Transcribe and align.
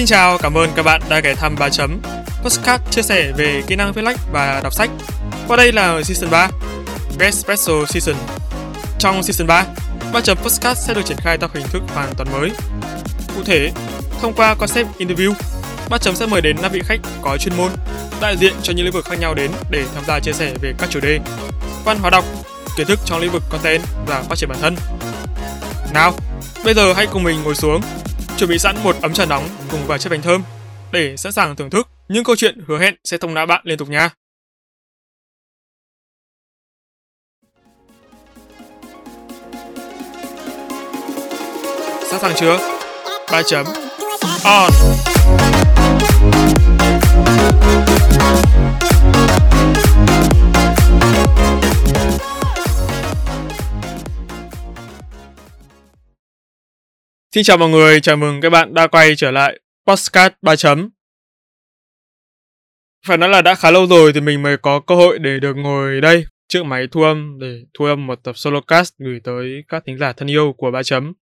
Xin 0.00 0.06
chào, 0.06 0.38
cảm 0.38 0.58
ơn 0.58 0.70
các 0.76 0.82
bạn 0.82 1.02
đã 1.08 1.20
ghé 1.20 1.34
thăm 1.34 1.56
3 1.58 1.68
chấm 1.68 2.00
Postcard 2.42 2.82
chia 2.90 3.02
sẻ 3.02 3.32
về 3.36 3.62
kỹ 3.66 3.76
năng 3.76 3.92
viết 3.92 4.02
lách 4.02 4.18
và 4.32 4.60
đọc 4.62 4.74
sách. 4.74 4.90
Qua 5.48 5.56
đây 5.56 5.72
là 5.72 6.02
Season 6.02 6.30
3, 6.30 6.48
Best 7.18 7.38
Special 7.38 7.84
Season. 7.88 8.14
Trong 8.98 9.22
Season 9.22 9.46
3, 9.46 9.64
3 10.12 10.20
chấm 10.20 10.38
Postcard 10.38 10.80
sẽ 10.86 10.94
được 10.94 11.02
triển 11.04 11.16
khai 11.20 11.38
theo 11.38 11.48
hình 11.54 11.66
thức 11.68 11.82
hoàn 11.94 12.14
toàn 12.14 12.32
mới. 12.32 12.50
Cụ 13.34 13.42
thể, 13.44 13.70
thông 14.20 14.32
qua 14.32 14.54
concept 14.54 14.88
interview, 14.98 15.32
3 15.90 15.98
chấm 15.98 16.16
sẽ 16.16 16.26
mời 16.26 16.40
đến 16.40 16.56
5 16.62 16.72
vị 16.72 16.80
khách 16.84 17.00
có 17.22 17.36
chuyên 17.36 17.56
môn, 17.56 17.70
đại 18.20 18.36
diện 18.36 18.54
cho 18.62 18.72
những 18.72 18.84
lĩnh 18.84 18.94
vực 18.94 19.04
khác 19.04 19.18
nhau 19.20 19.34
đến 19.34 19.50
để 19.70 19.84
tham 19.94 20.04
gia 20.06 20.20
chia 20.20 20.32
sẻ 20.32 20.52
về 20.62 20.74
các 20.78 20.90
chủ 20.90 21.00
đề 21.00 21.20
văn 21.84 21.98
hóa 22.00 22.10
đọc, 22.10 22.24
kiến 22.76 22.86
thức 22.86 22.98
trong 23.04 23.20
lĩnh 23.20 23.32
vực 23.32 23.42
content 23.50 23.82
và 24.06 24.22
phát 24.22 24.38
triển 24.38 24.48
bản 24.48 24.58
thân. 24.60 24.76
Nào, 25.94 26.14
bây 26.64 26.74
giờ 26.74 26.92
hãy 26.92 27.06
cùng 27.06 27.22
mình 27.22 27.42
ngồi 27.42 27.54
xuống, 27.54 27.80
chuẩn 28.40 28.50
bị 28.50 28.58
sẵn 28.58 28.76
một 28.84 28.96
ấm 29.02 29.14
trà 29.14 29.26
nóng 29.26 29.48
cùng 29.70 29.80
vài 29.86 29.98
chiếc 29.98 30.10
bánh 30.10 30.22
thơm 30.22 30.42
để 30.92 31.16
sẵn 31.16 31.32
sàng 31.32 31.56
thưởng 31.56 31.70
thức 31.70 31.88
những 32.08 32.24
câu 32.24 32.36
chuyện 32.36 32.60
hứa 32.68 32.78
hẹn 32.78 32.94
sẽ 33.04 33.18
thông 33.18 33.34
não 33.34 33.46
bạn 33.46 33.60
liên 33.64 33.78
tục 33.78 33.88
nha. 33.88 34.10
Sẵn 42.10 42.20
sàng 42.20 42.32
chưa? 42.36 42.58
3 43.32 43.42
chấm 43.42 43.66
on. 44.44 44.70
Xin 57.34 57.44
chào 57.44 57.58
mọi 57.58 57.68
người, 57.68 58.00
chào 58.00 58.16
mừng 58.16 58.40
các 58.40 58.50
bạn 58.50 58.74
đã 58.74 58.86
quay 58.86 59.16
trở 59.16 59.30
lại 59.30 59.60
Postcard 59.86 60.34
3 60.42 60.56
chấm. 60.56 60.90
Phải 63.06 63.16
nói 63.16 63.28
là 63.28 63.42
đã 63.42 63.54
khá 63.54 63.70
lâu 63.70 63.86
rồi 63.86 64.12
thì 64.12 64.20
mình 64.20 64.42
mới 64.42 64.56
có 64.56 64.80
cơ 64.80 64.94
hội 64.94 65.18
để 65.18 65.40
được 65.40 65.54
ngồi 65.54 66.00
đây 66.00 66.24
trước 66.48 66.64
máy 66.64 66.86
thu 66.90 67.02
âm 67.02 67.38
để 67.40 67.62
thu 67.74 67.84
âm 67.84 68.06
một 68.06 68.22
tập 68.22 68.36
solocast 68.36 68.94
gửi 68.98 69.20
tới 69.24 69.64
các 69.68 69.82
thính 69.86 69.98
giả 69.98 70.12
thân 70.12 70.30
yêu 70.30 70.54
của 70.56 70.70
3 70.70 70.82
chấm. 70.82 71.12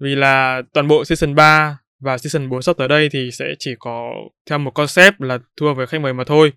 Vì 0.00 0.14
là 0.14 0.62
toàn 0.72 0.88
bộ 0.88 1.04
season 1.04 1.34
3 1.34 1.78
và 2.00 2.18
season 2.18 2.48
4 2.48 2.62
sắp 2.62 2.76
tới 2.78 2.88
đây 2.88 3.08
thì 3.12 3.30
sẽ 3.32 3.44
chỉ 3.58 3.74
có 3.78 4.12
theo 4.50 4.58
một 4.58 4.70
concept 4.70 5.20
là 5.20 5.38
thu 5.56 5.66
âm 5.66 5.76
với 5.76 5.86
khách 5.86 6.00
mời 6.00 6.12
mà 6.12 6.24
thôi. 6.24 6.52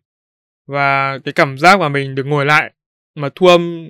Và 0.67 1.19
cái 1.25 1.33
cảm 1.33 1.57
giác 1.57 1.79
mà 1.79 1.89
mình 1.89 2.15
được 2.15 2.25
ngồi 2.25 2.45
lại 2.45 2.73
mà 3.15 3.29
thu 3.35 3.47
âm 3.47 3.87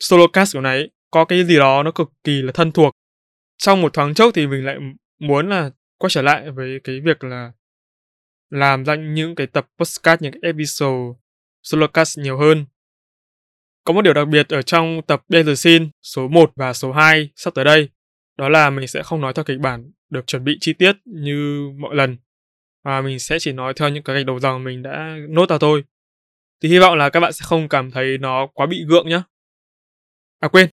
solocast 0.00 0.54
của 0.54 0.60
này 0.60 0.88
có 1.10 1.24
cái 1.24 1.44
gì 1.44 1.56
đó 1.56 1.82
nó 1.82 1.90
cực 1.90 2.08
kỳ 2.24 2.42
là 2.42 2.52
thân 2.52 2.72
thuộc 2.72 2.97
sau 3.58 3.76
một 3.76 3.92
thoáng 3.92 4.14
chốc 4.14 4.30
thì 4.34 4.46
mình 4.46 4.64
lại 4.64 4.76
muốn 5.18 5.48
là 5.48 5.70
quay 5.98 6.10
trở 6.10 6.22
lại 6.22 6.50
với 6.50 6.80
cái 6.84 7.00
việc 7.00 7.24
là 7.24 7.52
làm 8.50 8.84
ra 8.84 8.94
những 8.94 9.34
cái 9.34 9.46
tập 9.46 9.68
postcard 9.78 10.22
những 10.22 10.32
cái 10.32 10.40
episode 10.42 11.18
solocast 11.62 12.18
nhiều 12.18 12.38
hơn. 12.38 12.66
Có 13.84 13.92
một 13.92 14.02
điều 14.02 14.14
đặc 14.14 14.28
biệt 14.28 14.48
ở 14.48 14.62
trong 14.62 15.00
tập 15.06 15.24
Danger 15.28 15.60
Scene 15.60 15.86
số 16.02 16.28
1 16.28 16.52
và 16.56 16.72
số 16.72 16.92
2 16.92 17.30
sắp 17.36 17.54
tới 17.54 17.64
đây, 17.64 17.88
đó 18.36 18.48
là 18.48 18.70
mình 18.70 18.86
sẽ 18.86 19.02
không 19.02 19.20
nói 19.20 19.32
theo 19.34 19.44
kịch 19.44 19.58
bản 19.58 19.92
được 20.10 20.26
chuẩn 20.26 20.44
bị 20.44 20.58
chi 20.60 20.72
tiết 20.72 20.96
như 21.04 21.70
mọi 21.78 21.94
lần, 21.94 22.16
mà 22.84 23.00
mình 23.00 23.18
sẽ 23.18 23.38
chỉ 23.38 23.52
nói 23.52 23.74
theo 23.76 23.88
những 23.88 24.02
cái 24.02 24.16
gạch 24.16 24.26
đầu 24.26 24.40
dòng 24.40 24.64
mình 24.64 24.82
đã 24.82 25.16
nốt 25.28 25.50
ra 25.50 25.58
thôi. 25.58 25.84
Thì 26.62 26.68
hy 26.68 26.78
vọng 26.78 26.98
là 26.98 27.10
các 27.10 27.20
bạn 27.20 27.32
sẽ 27.32 27.44
không 27.44 27.68
cảm 27.68 27.90
thấy 27.90 28.18
nó 28.18 28.46
quá 28.54 28.66
bị 28.66 28.84
gượng 28.88 29.08
nhé. 29.08 29.22
À 30.40 30.48
quên, 30.48 30.68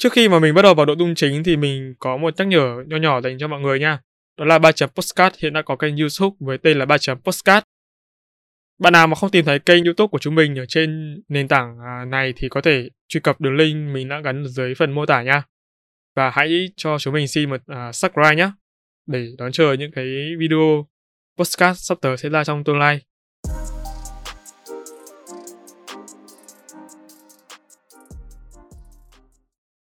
Trước 0.00 0.12
khi 0.12 0.28
mà 0.28 0.38
mình 0.38 0.54
bắt 0.54 0.62
đầu 0.62 0.74
vào 0.74 0.86
nội 0.86 0.96
dung 0.98 1.14
chính 1.14 1.44
thì 1.44 1.56
mình 1.56 1.94
có 1.98 2.16
một 2.16 2.34
nhắc 2.38 2.46
nhở 2.48 2.84
nho 2.86 2.96
nhỏ 2.96 3.20
dành 3.20 3.38
cho 3.38 3.48
mọi 3.48 3.60
người 3.60 3.80
nha. 3.80 4.00
Đó 4.38 4.44
là 4.44 4.58
3 4.58 4.72
chấm 4.72 4.90
postcard 4.90 5.36
hiện 5.38 5.52
đã 5.52 5.62
có 5.62 5.76
kênh 5.76 5.96
YouTube 5.96 6.36
với 6.40 6.58
tên 6.58 6.78
là 6.78 6.84
3 6.84 6.98
chấm 6.98 7.18
postcard. 7.22 7.64
Bạn 8.78 8.92
nào 8.92 9.06
mà 9.06 9.14
không 9.14 9.30
tìm 9.30 9.44
thấy 9.44 9.58
kênh 9.58 9.84
YouTube 9.84 10.08
của 10.10 10.18
chúng 10.18 10.34
mình 10.34 10.58
ở 10.58 10.66
trên 10.66 11.20
nền 11.28 11.48
tảng 11.48 11.78
à, 11.80 12.04
này 12.04 12.32
thì 12.36 12.48
có 12.48 12.60
thể 12.60 12.88
truy 13.08 13.20
cập 13.20 13.40
đường 13.40 13.56
link 13.56 13.94
mình 13.94 14.08
đã 14.08 14.20
gắn 14.20 14.44
dưới 14.46 14.74
phần 14.74 14.92
mô 14.92 15.06
tả 15.06 15.22
nha. 15.22 15.42
Và 16.16 16.30
hãy 16.30 16.68
cho 16.76 16.98
chúng 16.98 17.14
mình 17.14 17.28
xin 17.28 17.50
một 17.50 17.56
uh, 17.56 17.94
subscribe 17.94 18.36
nhé 18.36 18.50
để 19.06 19.26
đón 19.38 19.52
chờ 19.52 19.72
những 19.72 19.92
cái 19.92 20.06
video 20.38 20.86
postcard 21.38 21.80
sắp 21.80 21.98
tới 22.00 22.16
sẽ 22.16 22.28
ra 22.28 22.44
trong 22.44 22.64
tương 22.64 22.78
lai. 22.78 23.00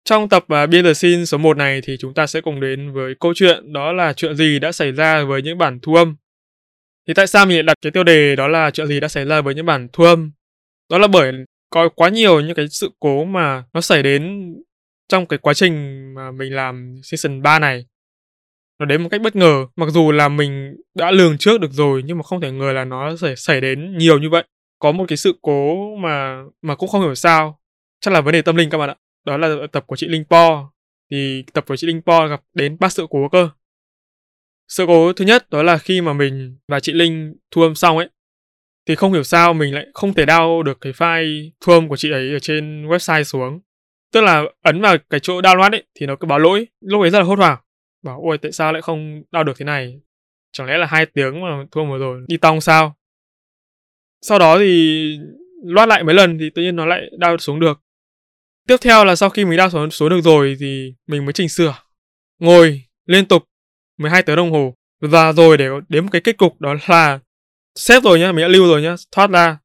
Trong 0.06 0.28
tập 0.28 0.44
à, 0.49 0.62
uh, 0.62 0.71
Behind 0.71 0.87
the 0.87 0.94
Scene 0.94 1.25
số 1.25 1.39
1 1.39 1.56
này 1.56 1.81
thì 1.84 1.97
chúng 1.97 2.15
ta 2.15 2.27
sẽ 2.27 2.41
cùng 2.41 2.61
đến 2.61 2.93
với 2.93 3.15
câu 3.21 3.33
chuyện 3.34 3.72
đó 3.72 3.93
là 3.93 4.12
chuyện 4.12 4.37
gì 4.37 4.59
đã 4.59 4.72
xảy 4.72 4.93
ra 4.93 5.25
với 5.25 5.43
những 5.43 5.59
bản 5.59 5.78
thu 5.83 5.94
âm. 5.94 6.17
Thì 7.09 7.15
tại 7.15 7.27
sao 7.27 7.47
mình 7.47 7.56
lại 7.56 7.62
đặt 7.62 7.75
cái 7.83 7.93
tiêu 7.93 8.05
đề 8.05 8.37
đó 8.37 8.49
là 8.49 8.71
chuyện 8.71 8.87
gì 8.87 9.00
đã 9.00 9.09
xảy 9.09 9.25
ra 9.25 9.41
với 9.41 9.55
những 9.55 9.67
bản 9.67 9.89
thu 9.93 10.05
âm? 10.05 10.33
Đó 10.91 10.99
là 10.99 11.06
bởi 11.06 11.33
có 11.71 11.89
quá 11.89 12.09
nhiều 12.09 12.41
những 12.41 12.55
cái 12.55 12.67
sự 12.71 12.91
cố 13.00 13.25
mà 13.25 13.65
nó 13.72 13.81
xảy 13.81 14.03
đến 14.03 14.53
trong 15.09 15.27
cái 15.27 15.39
quá 15.39 15.55
trình 15.55 15.75
mà 16.15 16.31
mình 16.31 16.55
làm 16.55 16.94
season 17.03 17.43
3 17.43 17.59
này. 17.59 17.87
Nó 18.78 18.87
đến 18.87 19.03
một 19.03 19.09
cách 19.09 19.23
bất 19.23 19.37
ngờ, 19.37 19.67
mặc 19.77 19.88
dù 19.91 20.12
là 20.12 20.28
mình 20.28 20.77
đã 20.94 21.11
lường 21.11 21.38
trước 21.38 21.61
được 21.61 21.73
rồi 21.73 22.03
nhưng 22.05 22.19
mà 22.19 22.23
không 22.23 22.41
thể 22.41 22.50
ngờ 22.53 22.73
là 22.73 22.84
nó 22.84 23.17
sẽ 23.17 23.34
xảy 23.37 23.61
đến 23.61 23.99
nhiều 23.99 24.19
như 24.19 24.31
vậy. 24.31 24.44
Có 24.78 24.93
một 24.93 25.05
cái 25.09 25.17
sự 25.17 25.34
cố 25.43 25.97
mà 25.97 26.43
mà 26.62 26.75
cũng 26.75 26.88
không 26.88 27.03
hiểu 27.03 27.15
sao. 27.15 27.61
Chắc 28.00 28.15
là 28.15 28.21
vấn 28.21 28.33
đề 28.33 28.43
tâm 28.43 28.56
linh 28.56 28.71
các 28.71 28.78
bạn 28.78 28.88
ạ 28.88 28.97
đó 29.26 29.37
là 29.37 29.66
tập 29.72 29.84
của 29.87 29.97
chị 29.97 30.09
Linh 30.09 30.25
Po. 30.25 30.70
Thì 31.10 31.44
tập 31.53 31.64
của 31.66 31.76
chị 31.76 31.87
Linh 31.87 32.03
Po 32.03 32.26
gặp 32.26 32.42
đến 32.54 32.76
ba 32.81 32.88
sự 32.88 33.06
cố 33.10 33.28
cơ. 33.32 33.50
Sự 34.69 34.84
cố 34.87 35.12
thứ 35.12 35.25
nhất 35.25 35.50
đó 35.50 35.62
là 35.62 35.78
khi 35.78 36.00
mà 36.00 36.12
mình 36.12 36.59
và 36.69 36.81
chị 36.81 36.92
Linh 36.92 37.34
thu 37.50 37.62
âm 37.62 37.75
xong 37.75 37.97
ấy, 37.97 38.09
thì 38.87 38.94
không 38.94 39.12
hiểu 39.12 39.22
sao 39.22 39.54
mình 39.54 39.75
lại 39.75 39.87
không 39.94 40.14
thể 40.14 40.25
download 40.25 40.62
được 40.62 40.81
cái 40.81 40.92
file 40.92 41.50
thu 41.60 41.72
âm 41.72 41.88
của 41.88 41.97
chị 41.97 42.10
ấy 42.10 42.32
ở 42.32 42.38
trên 42.38 42.87
website 42.87 43.22
xuống. 43.22 43.60
Tức 44.12 44.20
là 44.20 44.44
ấn 44.62 44.81
vào 44.81 44.97
cái 45.10 45.20
chỗ 45.20 45.41
download 45.41 45.70
ấy, 45.70 45.82
thì 45.94 46.06
nó 46.06 46.16
cứ 46.16 46.26
báo 46.26 46.38
lỗi, 46.38 46.66
lúc 46.81 47.00
ấy 47.00 47.10
rất 47.10 47.19
là 47.19 47.25
hốt 47.25 47.38
hoảng. 47.38 47.58
Bảo, 48.03 48.20
ôi, 48.22 48.38
tại 48.38 48.53
sao 48.53 48.72
lại 48.72 48.82
không 48.82 49.22
download 49.32 49.44
được 49.44 49.58
thế 49.58 49.64
này? 49.64 50.00
Chẳng 50.53 50.66
lẽ 50.66 50.78
là 50.78 50.87
hai 50.87 51.06
tiếng 51.06 51.41
mà 51.41 51.66
thu 51.70 51.81
âm 51.81 51.91
vừa 51.91 51.98
rồi, 51.98 52.25
đi 52.28 52.37
tong 52.37 52.60
sao? 52.60 52.97
Sau 54.22 54.38
đó 54.38 54.58
thì 54.58 55.19
loát 55.64 55.88
lại 55.88 56.04
mấy 56.04 56.14
lần 56.14 56.38
thì 56.38 56.50
tự 56.54 56.62
nhiên 56.62 56.76
nó 56.76 56.87
lại 56.87 57.00
download 57.20 57.37
xuống 57.37 57.60
được. 57.60 57.81
Tiếp 58.66 58.77
theo 58.81 59.04
là 59.04 59.16
sau 59.16 59.31
khi 59.31 59.44
mình 59.44 59.59
đã 59.59 59.69
số, 59.69 59.91
số 59.91 60.09
được 60.09 60.21
rồi 60.21 60.56
thì 60.60 60.94
mình 61.06 61.25
mới 61.25 61.32
chỉnh 61.32 61.49
sửa. 61.49 61.78
Ngồi 62.38 62.82
liên 63.06 63.27
tục 63.27 63.44
12 63.99 64.22
tiếng 64.22 64.37
đồng 64.37 64.53
hồ. 64.53 64.75
Và 65.00 65.32
rồi 65.32 65.56
để 65.56 65.69
đến 65.88 66.04
một 66.04 66.10
cái 66.12 66.21
kết 66.21 66.37
cục 66.37 66.60
đó 66.60 66.75
là 66.88 67.19
xếp 67.75 68.03
rồi 68.03 68.21
nhá, 68.21 68.32
mình 68.32 68.43
đã 68.43 68.49
lưu 68.49 68.66
rồi 68.66 68.82
nhá, 68.82 68.94
thoát 69.12 69.31
ra. 69.31 69.59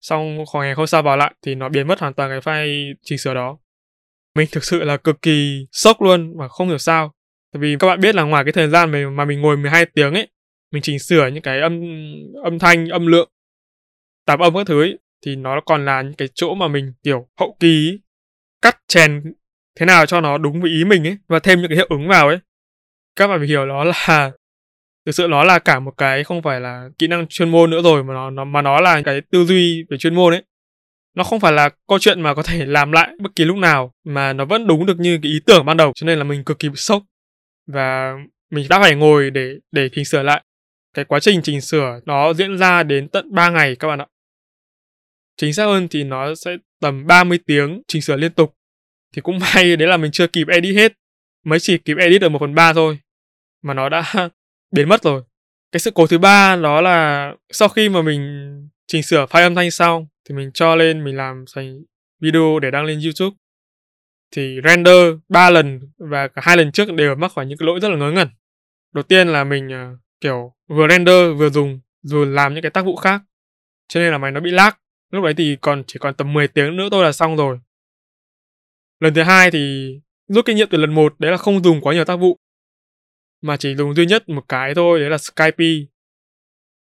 Xong 0.00 0.44
khoảng 0.46 0.66
ngày 0.66 0.74
không 0.74 0.86
sao 0.86 1.02
vào 1.02 1.16
lại 1.16 1.34
thì 1.42 1.54
nó 1.54 1.68
biến 1.68 1.86
mất 1.86 2.00
hoàn 2.00 2.14
toàn 2.14 2.30
cái 2.30 2.40
file 2.40 2.94
chỉnh 3.02 3.18
sửa 3.18 3.34
đó. 3.34 3.58
Mình 4.34 4.48
thực 4.52 4.64
sự 4.64 4.84
là 4.84 4.96
cực 4.96 5.22
kỳ 5.22 5.66
sốc 5.72 6.02
luôn 6.02 6.36
và 6.36 6.48
không 6.48 6.68
hiểu 6.68 6.78
sao. 6.78 7.14
Tại 7.52 7.60
vì 7.60 7.76
các 7.78 7.86
bạn 7.86 8.00
biết 8.00 8.14
là 8.14 8.22
ngoài 8.22 8.44
cái 8.44 8.52
thời 8.52 8.68
gian 8.68 9.14
mà 9.16 9.24
mình 9.24 9.40
ngồi 9.40 9.56
12 9.56 9.86
tiếng 9.86 10.14
ấy, 10.14 10.28
mình 10.72 10.82
chỉnh 10.82 10.98
sửa 10.98 11.26
những 11.26 11.42
cái 11.42 11.60
âm 11.60 11.80
âm 12.44 12.58
thanh, 12.58 12.88
âm 12.88 13.06
lượng, 13.06 13.28
tạp 14.26 14.40
âm 14.40 14.54
các 14.54 14.66
thứ 14.66 14.82
ấy, 14.82 14.98
thì 15.26 15.36
nó 15.36 15.60
còn 15.66 15.84
là 15.84 16.02
những 16.02 16.14
cái 16.14 16.28
chỗ 16.34 16.54
mà 16.54 16.68
mình 16.68 16.92
kiểu 17.02 17.28
hậu 17.40 17.56
kỳ 17.60 17.88
ấy, 17.90 17.98
cắt 18.64 18.78
chèn 18.88 19.22
thế 19.78 19.86
nào 19.86 20.06
cho 20.06 20.20
nó 20.20 20.38
đúng 20.38 20.60
với 20.60 20.70
ý 20.70 20.84
mình 20.84 21.06
ấy 21.06 21.16
và 21.28 21.38
thêm 21.38 21.60
những 21.60 21.68
cái 21.68 21.76
hiệu 21.76 21.86
ứng 21.90 22.08
vào 22.08 22.28
ấy. 22.28 22.38
Các 23.16 23.26
bạn 23.26 23.38
phải 23.38 23.48
hiểu 23.48 23.66
nó 23.66 23.84
là 23.84 24.32
thực 25.06 25.12
sự 25.12 25.26
nó 25.30 25.44
là 25.44 25.58
cả 25.58 25.80
một 25.80 25.94
cái 25.96 26.24
không 26.24 26.42
phải 26.42 26.60
là 26.60 26.88
kỹ 26.98 27.06
năng 27.06 27.26
chuyên 27.26 27.48
môn 27.48 27.70
nữa 27.70 27.82
rồi 27.82 28.04
mà 28.04 28.14
nó, 28.14 28.30
nó 28.30 28.44
mà 28.44 28.62
nó 28.62 28.80
là 28.80 29.02
cái 29.04 29.20
tư 29.30 29.44
duy 29.44 29.84
về 29.90 29.98
chuyên 29.98 30.14
môn 30.14 30.34
ấy. 30.34 30.42
Nó 31.14 31.24
không 31.24 31.40
phải 31.40 31.52
là 31.52 31.70
câu 31.88 31.98
chuyện 31.98 32.20
mà 32.20 32.34
có 32.34 32.42
thể 32.42 32.66
làm 32.66 32.92
lại 32.92 33.10
bất 33.20 33.30
kỳ 33.36 33.44
lúc 33.44 33.56
nào 33.56 33.92
mà 34.04 34.32
nó 34.32 34.44
vẫn 34.44 34.66
đúng 34.66 34.86
được 34.86 34.98
như 34.98 35.18
cái 35.22 35.32
ý 35.32 35.40
tưởng 35.46 35.66
ban 35.66 35.76
đầu. 35.76 35.92
Cho 35.94 36.06
nên 36.06 36.18
là 36.18 36.24
mình 36.24 36.44
cực 36.44 36.58
kỳ 36.58 36.68
bị 36.68 36.76
sốc 36.76 37.02
và 37.66 38.14
mình 38.50 38.66
đã 38.70 38.80
phải 38.80 38.94
ngồi 38.94 39.30
để 39.30 39.54
để 39.72 39.88
chỉnh 39.92 40.04
sửa 40.04 40.22
lại. 40.22 40.44
Cái 40.94 41.04
quá 41.04 41.20
trình 41.20 41.42
chỉnh 41.42 41.60
sửa 41.60 42.00
nó 42.06 42.34
diễn 42.34 42.58
ra 42.58 42.82
đến 42.82 43.08
tận 43.08 43.34
3 43.34 43.50
ngày 43.50 43.76
các 43.76 43.88
bạn 43.88 43.98
ạ. 43.98 44.06
Chính 45.36 45.54
xác 45.54 45.64
hơn 45.64 45.88
thì 45.88 46.04
nó 46.04 46.34
sẽ 46.34 46.56
tầm 46.84 47.06
30 47.06 47.38
tiếng 47.46 47.82
chỉnh 47.88 48.02
sửa 48.02 48.16
liên 48.16 48.32
tục. 48.32 48.56
Thì 49.16 49.22
cũng 49.22 49.38
may 49.54 49.76
đấy 49.76 49.88
là 49.88 49.96
mình 49.96 50.10
chưa 50.10 50.26
kịp 50.26 50.48
edit 50.48 50.76
hết. 50.76 50.92
Mới 51.44 51.60
chỉ 51.60 51.78
kịp 51.78 51.96
edit 51.98 52.20
được 52.20 52.28
một 52.28 52.38
phần 52.38 52.54
ba 52.54 52.72
thôi. 52.72 52.98
Mà 53.62 53.74
nó 53.74 53.88
đã 53.88 54.12
biến 54.72 54.88
mất 54.88 55.02
rồi. 55.02 55.22
Cái 55.72 55.80
sự 55.80 55.90
cố 55.90 56.06
thứ 56.06 56.18
ba 56.18 56.56
đó 56.56 56.80
là 56.80 57.32
sau 57.50 57.68
khi 57.68 57.88
mà 57.88 58.02
mình 58.02 58.22
chỉnh 58.86 59.02
sửa 59.02 59.26
file 59.26 59.42
âm 59.42 59.54
thanh 59.54 59.70
xong 59.70 60.06
thì 60.28 60.34
mình 60.34 60.50
cho 60.54 60.74
lên 60.74 61.04
mình 61.04 61.16
làm 61.16 61.44
thành 61.54 61.82
video 62.20 62.58
để 62.58 62.70
đăng 62.70 62.84
lên 62.84 63.00
youtube. 63.04 63.36
Thì 64.36 64.60
render 64.64 65.14
ba 65.28 65.50
lần 65.50 65.80
và 65.98 66.28
cả 66.28 66.42
hai 66.44 66.56
lần 66.56 66.72
trước 66.72 66.92
đều 66.92 67.14
mắc 67.14 67.32
phải 67.34 67.46
những 67.46 67.58
cái 67.58 67.66
lỗi 67.66 67.80
rất 67.80 67.88
là 67.88 67.96
ngớ 67.96 68.10
ngẩn. 68.10 68.28
Đầu 68.94 69.02
tiên 69.02 69.28
là 69.28 69.44
mình 69.44 69.68
uh, 69.68 69.98
kiểu 70.20 70.54
vừa 70.68 70.88
render 70.88 71.38
vừa 71.38 71.50
dùng 71.50 71.80
rồi 72.02 72.26
làm 72.26 72.54
những 72.54 72.62
cái 72.62 72.70
tác 72.70 72.84
vụ 72.84 72.96
khác. 72.96 73.22
Cho 73.88 74.00
nên 74.00 74.12
là 74.12 74.18
máy 74.18 74.30
nó 74.30 74.40
bị 74.40 74.50
lag 74.50 74.74
lúc 75.14 75.24
đấy 75.24 75.34
thì 75.36 75.56
còn 75.60 75.82
chỉ 75.86 75.98
còn 75.98 76.14
tầm 76.14 76.32
10 76.32 76.48
tiếng 76.48 76.76
nữa 76.76 76.88
thôi 76.90 77.04
là 77.04 77.12
xong 77.12 77.36
rồi. 77.36 77.58
Lần 79.00 79.14
thứ 79.14 79.22
hai 79.22 79.50
thì 79.50 79.94
rút 80.28 80.46
kinh 80.46 80.56
nghiệm 80.56 80.68
từ 80.70 80.78
lần 80.78 80.94
một 80.94 81.14
đấy 81.20 81.30
là 81.30 81.36
không 81.36 81.64
dùng 81.64 81.80
quá 81.80 81.94
nhiều 81.94 82.04
tác 82.04 82.16
vụ. 82.16 82.38
Mà 83.42 83.56
chỉ 83.56 83.74
dùng 83.74 83.94
duy 83.94 84.06
nhất 84.06 84.28
một 84.28 84.44
cái 84.48 84.74
thôi 84.74 85.00
đấy 85.00 85.10
là 85.10 85.18
Skype. 85.18 85.64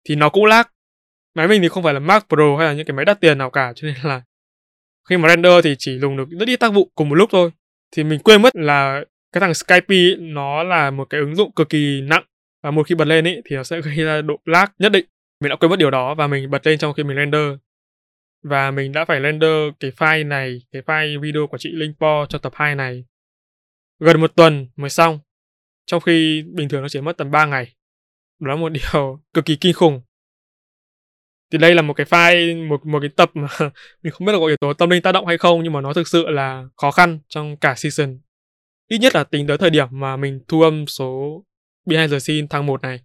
Thì 0.07 0.15
nó 0.15 0.29
cũng 0.29 0.45
lag. 0.45 0.67
Máy 1.35 1.47
mình 1.47 1.61
thì 1.61 1.69
không 1.69 1.83
phải 1.83 1.93
là 1.93 1.99
Mac 1.99 2.25
Pro 2.29 2.57
hay 2.57 2.67
là 2.67 2.73
những 2.73 2.85
cái 2.85 2.93
máy 2.93 3.05
đắt 3.05 3.21
tiền 3.21 3.37
nào 3.37 3.49
cả 3.49 3.73
cho 3.75 3.87
nên 3.87 3.95
là 4.03 4.21
khi 5.09 5.17
mà 5.17 5.29
render 5.29 5.53
thì 5.63 5.75
chỉ 5.79 5.99
dùng 5.99 6.17
được 6.17 6.29
rất 6.29 6.47
ít 6.47 6.59
tác 6.59 6.73
vụ 6.73 6.91
cùng 6.95 7.09
một 7.09 7.15
lúc 7.15 7.29
thôi. 7.31 7.51
Thì 7.91 8.03
mình 8.03 8.19
quên 8.19 8.41
mất 8.41 8.55
là 8.55 9.03
cái 9.31 9.41
thằng 9.41 9.53
Skype 9.53 9.95
ấy, 9.95 10.15
nó 10.19 10.63
là 10.63 10.91
một 10.91 11.05
cái 11.09 11.21
ứng 11.21 11.35
dụng 11.35 11.51
cực 11.51 11.69
kỳ 11.69 12.01
nặng. 12.01 12.23
Và 12.63 12.71
một 12.71 12.87
khi 12.87 12.95
bật 12.95 13.05
lên 13.05 13.27
ấy 13.27 13.41
thì 13.45 13.55
nó 13.55 13.63
sẽ 13.63 13.81
gây 13.81 13.95
ra 13.95 14.21
độ 14.21 14.39
lag 14.45 14.69
nhất 14.79 14.91
định. 14.91 15.05
Mình 15.39 15.49
đã 15.49 15.55
quên 15.55 15.69
mất 15.69 15.79
điều 15.79 15.91
đó 15.91 16.15
và 16.15 16.27
mình 16.27 16.49
bật 16.49 16.67
lên 16.67 16.79
trong 16.79 16.93
khi 16.93 17.03
mình 17.03 17.17
render 17.17 17.57
và 18.43 18.71
mình 18.71 18.91
đã 18.91 19.05
phải 19.05 19.21
render 19.21 19.73
cái 19.79 19.91
file 19.91 20.27
này, 20.27 20.61
cái 20.71 20.81
file 20.81 21.21
video 21.21 21.47
của 21.47 21.57
chị 21.57 21.69
Linh 21.73 21.93
Po 21.99 22.25
cho 22.29 22.39
tập 22.39 22.51
2 22.55 22.75
này 22.75 23.03
gần 23.99 24.21
một 24.21 24.35
tuần 24.35 24.67
mới 24.75 24.89
xong, 24.89 25.19
trong 25.85 26.01
khi 26.01 26.43
bình 26.53 26.69
thường 26.69 26.81
nó 26.81 26.89
chỉ 26.89 27.01
mất 27.01 27.17
tầm 27.17 27.31
3 27.31 27.45
ngày. 27.45 27.75
Đó 28.39 28.49
là 28.49 28.55
một 28.55 28.69
điều 28.93 29.19
cực 29.33 29.45
kỳ 29.45 29.55
kinh 29.55 29.73
khủng. 29.73 30.01
Thì 31.51 31.57
đây 31.57 31.75
là 31.75 31.81
một 31.81 31.93
cái 31.93 32.05
file, 32.05 32.67
một 32.67 32.85
một 32.85 32.99
cái 33.01 33.09
tập 33.15 33.31
mà 33.33 33.47
mình 34.03 34.11
không 34.11 34.25
biết 34.25 34.33
là 34.33 34.39
có 34.39 34.45
yếu 34.45 34.57
tố 34.57 34.73
tâm 34.73 34.89
linh 34.89 35.01
tác 35.01 35.11
động 35.11 35.25
hay 35.25 35.37
không, 35.37 35.63
nhưng 35.63 35.73
mà 35.73 35.81
nó 35.81 35.93
thực 35.93 36.07
sự 36.07 36.29
là 36.29 36.65
khó 36.77 36.91
khăn 36.91 37.19
trong 37.27 37.57
cả 37.57 37.75
season. 37.75 38.19
Ít 38.87 38.97
nhất 38.97 39.15
là 39.15 39.23
tính 39.23 39.47
tới 39.47 39.57
thời 39.57 39.69
điểm 39.69 39.87
mà 39.91 40.17
mình 40.17 40.39
thu 40.47 40.61
âm 40.61 40.87
số 40.87 41.43
behind 41.85 42.11
the 42.11 42.19
scene 42.19 42.47
tháng 42.49 42.65
1 42.65 42.81
này 42.81 42.99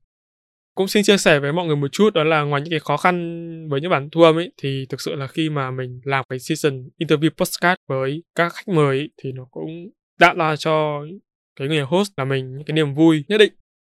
cũng 0.74 0.88
xin 0.88 1.04
chia 1.04 1.16
sẻ 1.16 1.40
với 1.40 1.52
mọi 1.52 1.66
người 1.66 1.76
một 1.76 1.88
chút 1.92 2.14
đó 2.14 2.24
là 2.24 2.42
ngoài 2.42 2.62
những 2.62 2.70
cái 2.70 2.80
khó 2.80 2.96
khăn 2.96 3.68
với 3.68 3.80
những 3.80 3.90
bản 3.90 4.10
thu 4.10 4.22
âm 4.22 4.36
ấy 4.36 4.52
thì 4.56 4.86
thực 4.88 5.00
sự 5.00 5.14
là 5.14 5.26
khi 5.26 5.50
mà 5.50 5.70
mình 5.70 6.00
làm 6.04 6.24
cái 6.28 6.38
season 6.38 6.88
interview 6.98 7.30
postcard 7.30 7.80
với 7.88 8.22
các 8.34 8.52
khách 8.52 8.68
mời 8.68 8.98
ấy, 8.98 9.10
thì 9.16 9.32
nó 9.32 9.44
cũng 9.50 9.90
tạo 10.18 10.34
ra 10.36 10.56
cho 10.56 11.02
cái 11.56 11.68
người 11.68 11.80
host 11.80 12.12
là 12.16 12.24
mình 12.24 12.56
những 12.56 12.64
cái 12.64 12.74
niềm 12.74 12.94
vui 12.94 13.24
nhất 13.28 13.38
định. 13.38 13.52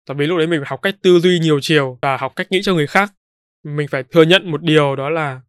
Tại 0.06 0.16
vì 0.18 0.26
lúc 0.26 0.38
đấy 0.38 0.46
mình 0.46 0.60
phải 0.60 0.68
học 0.68 0.82
cách 0.82 0.96
tư 1.02 1.18
duy 1.18 1.38
nhiều 1.38 1.60
chiều 1.62 1.98
và 2.02 2.16
học 2.16 2.32
cách 2.36 2.46
nghĩ 2.50 2.60
cho 2.62 2.74
người 2.74 2.86
khác. 2.86 3.12
Mình 3.64 3.88
phải 3.88 4.02
thừa 4.02 4.22
nhận 4.22 4.50
một 4.50 4.62
điều 4.62 4.96
đó 4.96 5.10
là 5.10 5.40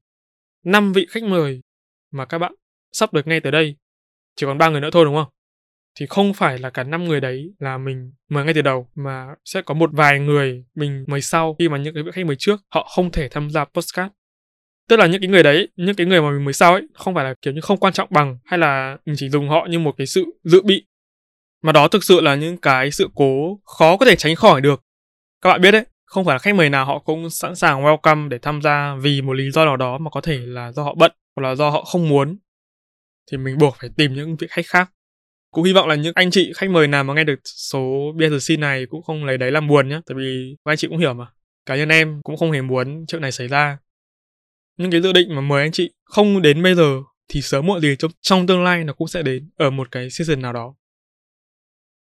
năm 0.65 0.93
vị 0.93 1.07
khách 1.09 1.23
mời 1.23 1.61
mà 2.11 2.25
các 2.25 2.37
bạn 2.37 2.53
sắp 2.91 3.13
được 3.13 3.27
nghe 3.27 3.39
tới 3.39 3.51
đây 3.51 3.75
chỉ 4.35 4.45
còn 4.45 4.57
ba 4.57 4.69
người 4.69 4.81
nữa 4.81 4.89
thôi 4.91 5.05
đúng 5.05 5.15
không? 5.15 5.27
Thì 5.99 6.05
không 6.05 6.33
phải 6.33 6.57
là 6.57 6.69
cả 6.69 6.83
năm 6.83 7.03
người 7.05 7.21
đấy 7.21 7.53
là 7.59 7.77
mình 7.77 8.11
mời 8.29 8.45
ngay 8.45 8.53
từ 8.53 8.61
đầu 8.61 8.87
mà 8.95 9.27
sẽ 9.45 9.61
có 9.61 9.73
một 9.73 9.89
vài 9.93 10.19
người 10.19 10.65
mình 10.75 11.05
mời 11.07 11.21
sau 11.21 11.55
khi 11.59 11.69
mà 11.69 11.77
những 11.77 11.93
cái 11.93 12.03
vị 12.03 12.11
khách 12.13 12.25
mời 12.25 12.35
trước, 12.39 12.61
họ 12.69 12.87
không 12.95 13.11
thể 13.11 13.29
tham 13.29 13.49
gia 13.49 13.65
postcard 13.65 14.11
tức 14.87 14.97
là 14.97 15.05
những 15.05 15.21
cái 15.21 15.29
người 15.29 15.43
đấy, 15.43 15.67
những 15.75 15.95
cái 15.95 16.07
người 16.07 16.21
mà 16.21 16.31
mình 16.31 16.45
mời 16.45 16.53
sau 16.53 16.73
ấy, 16.73 16.87
không 16.93 17.15
phải 17.15 17.25
là 17.25 17.33
kiểu 17.41 17.53
như 17.53 17.61
không 17.61 17.77
quan 17.77 17.93
trọng 17.93 18.07
bằng 18.11 18.37
hay 18.45 18.59
là 18.59 18.97
mình 19.05 19.15
chỉ 19.19 19.29
dùng 19.29 19.49
họ 19.49 19.67
như 19.69 19.79
một 19.79 19.95
cái 19.97 20.07
sự 20.07 20.25
dự 20.43 20.61
bị. 20.61 20.85
Mà 21.63 21.71
đó 21.71 21.87
thực 21.87 22.03
sự 22.03 22.21
là 22.21 22.35
những 22.35 22.57
cái 22.57 22.91
sự 22.91 23.09
cố 23.15 23.59
khó 23.77 23.97
có 23.97 24.05
thể 24.05 24.15
tránh 24.15 24.35
khỏi 24.35 24.61
được. 24.61 24.83
Các 25.41 25.49
bạn 25.49 25.61
biết 25.61 25.71
đấy, 25.71 25.85
không 26.05 26.25
phải 26.25 26.35
là 26.35 26.39
khách 26.39 26.55
mời 26.55 26.69
nào 26.69 26.85
họ 26.85 26.99
cũng 26.99 27.29
sẵn 27.29 27.55
sàng 27.55 27.83
welcome 27.83 28.27
để 28.27 28.37
tham 28.41 28.61
gia 28.61 28.95
vì 29.01 29.21
một 29.21 29.33
lý 29.33 29.51
do 29.51 29.65
nào 29.65 29.77
đó 29.77 29.97
mà 29.97 30.09
có 30.09 30.21
thể 30.21 30.37
là 30.37 30.71
do 30.71 30.83
họ 30.83 30.95
bận 30.95 31.11
hoặc 31.35 31.49
là 31.49 31.55
do 31.55 31.69
họ 31.69 31.83
không 31.83 32.09
muốn. 32.09 32.37
Thì 33.31 33.37
mình 33.37 33.57
buộc 33.57 33.75
phải 33.79 33.89
tìm 33.97 34.13
những 34.13 34.35
vị 34.35 34.47
khách 34.49 34.65
khác 34.65 34.91
cũng 35.51 35.63
hy 35.63 35.73
vọng 35.73 35.87
là 35.87 35.95
những 35.95 36.13
anh 36.15 36.31
chị 36.31 36.53
khách 36.55 36.69
mời 36.69 36.87
nào 36.87 37.03
mà 37.03 37.13
nghe 37.13 37.23
được 37.23 37.39
số 37.43 38.13
BSC 38.15 38.59
này 38.59 38.85
cũng 38.85 39.01
không 39.03 39.25
lấy 39.25 39.37
đấy 39.37 39.51
làm 39.51 39.67
buồn 39.67 39.89
nhé 39.89 40.01
tại 40.05 40.15
vì 40.17 40.55
các 40.65 40.71
anh 40.71 40.77
chị 40.77 40.87
cũng 40.87 40.97
hiểu 40.97 41.13
mà 41.13 41.27
cá 41.65 41.75
nhân 41.75 41.89
em 41.89 42.21
cũng 42.23 42.37
không 42.37 42.51
hề 42.51 42.61
muốn 42.61 43.05
chuyện 43.07 43.21
này 43.21 43.31
xảy 43.31 43.47
ra 43.47 43.77
những 44.77 44.91
cái 44.91 45.01
dự 45.01 45.13
định 45.13 45.35
mà 45.35 45.41
mời 45.41 45.61
anh 45.61 45.71
chị 45.71 45.93
không 46.03 46.41
đến 46.41 46.63
bây 46.63 46.75
giờ 46.75 47.01
thì 47.29 47.41
sớm 47.41 47.65
muộn 47.65 47.81
gì 47.81 47.95
trong, 47.99 48.11
trong 48.21 48.47
tương 48.47 48.63
lai 48.63 48.83
nó 48.83 48.93
cũng 48.93 49.07
sẽ 49.07 49.21
đến 49.21 49.49
ở 49.57 49.69
một 49.69 49.91
cái 49.91 50.09
season 50.09 50.41
nào 50.41 50.53
đó 50.53 50.75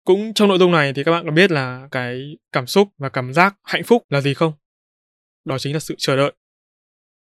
cũng 0.05 0.35
trong 0.35 0.49
nội 0.49 0.59
dung 0.59 0.73
này 0.73 0.93
thì 0.93 1.05
các 1.05 1.11
bạn 1.11 1.25
có 1.25 1.31
biết 1.31 1.51
là 1.51 1.89
cái 1.91 2.37
cảm 2.53 2.67
xúc 2.67 2.89
và 2.99 3.09
cảm 3.09 3.33
giác 3.33 3.57
hạnh 3.63 3.85
phúc 3.85 4.03
là 4.09 4.21
gì 4.21 4.35
không? 4.35 4.53
Đó 5.45 5.59
chính 5.59 5.73
là 5.73 5.81
sự 5.81 5.95
chờ 5.99 6.17
đợi. 6.17 6.33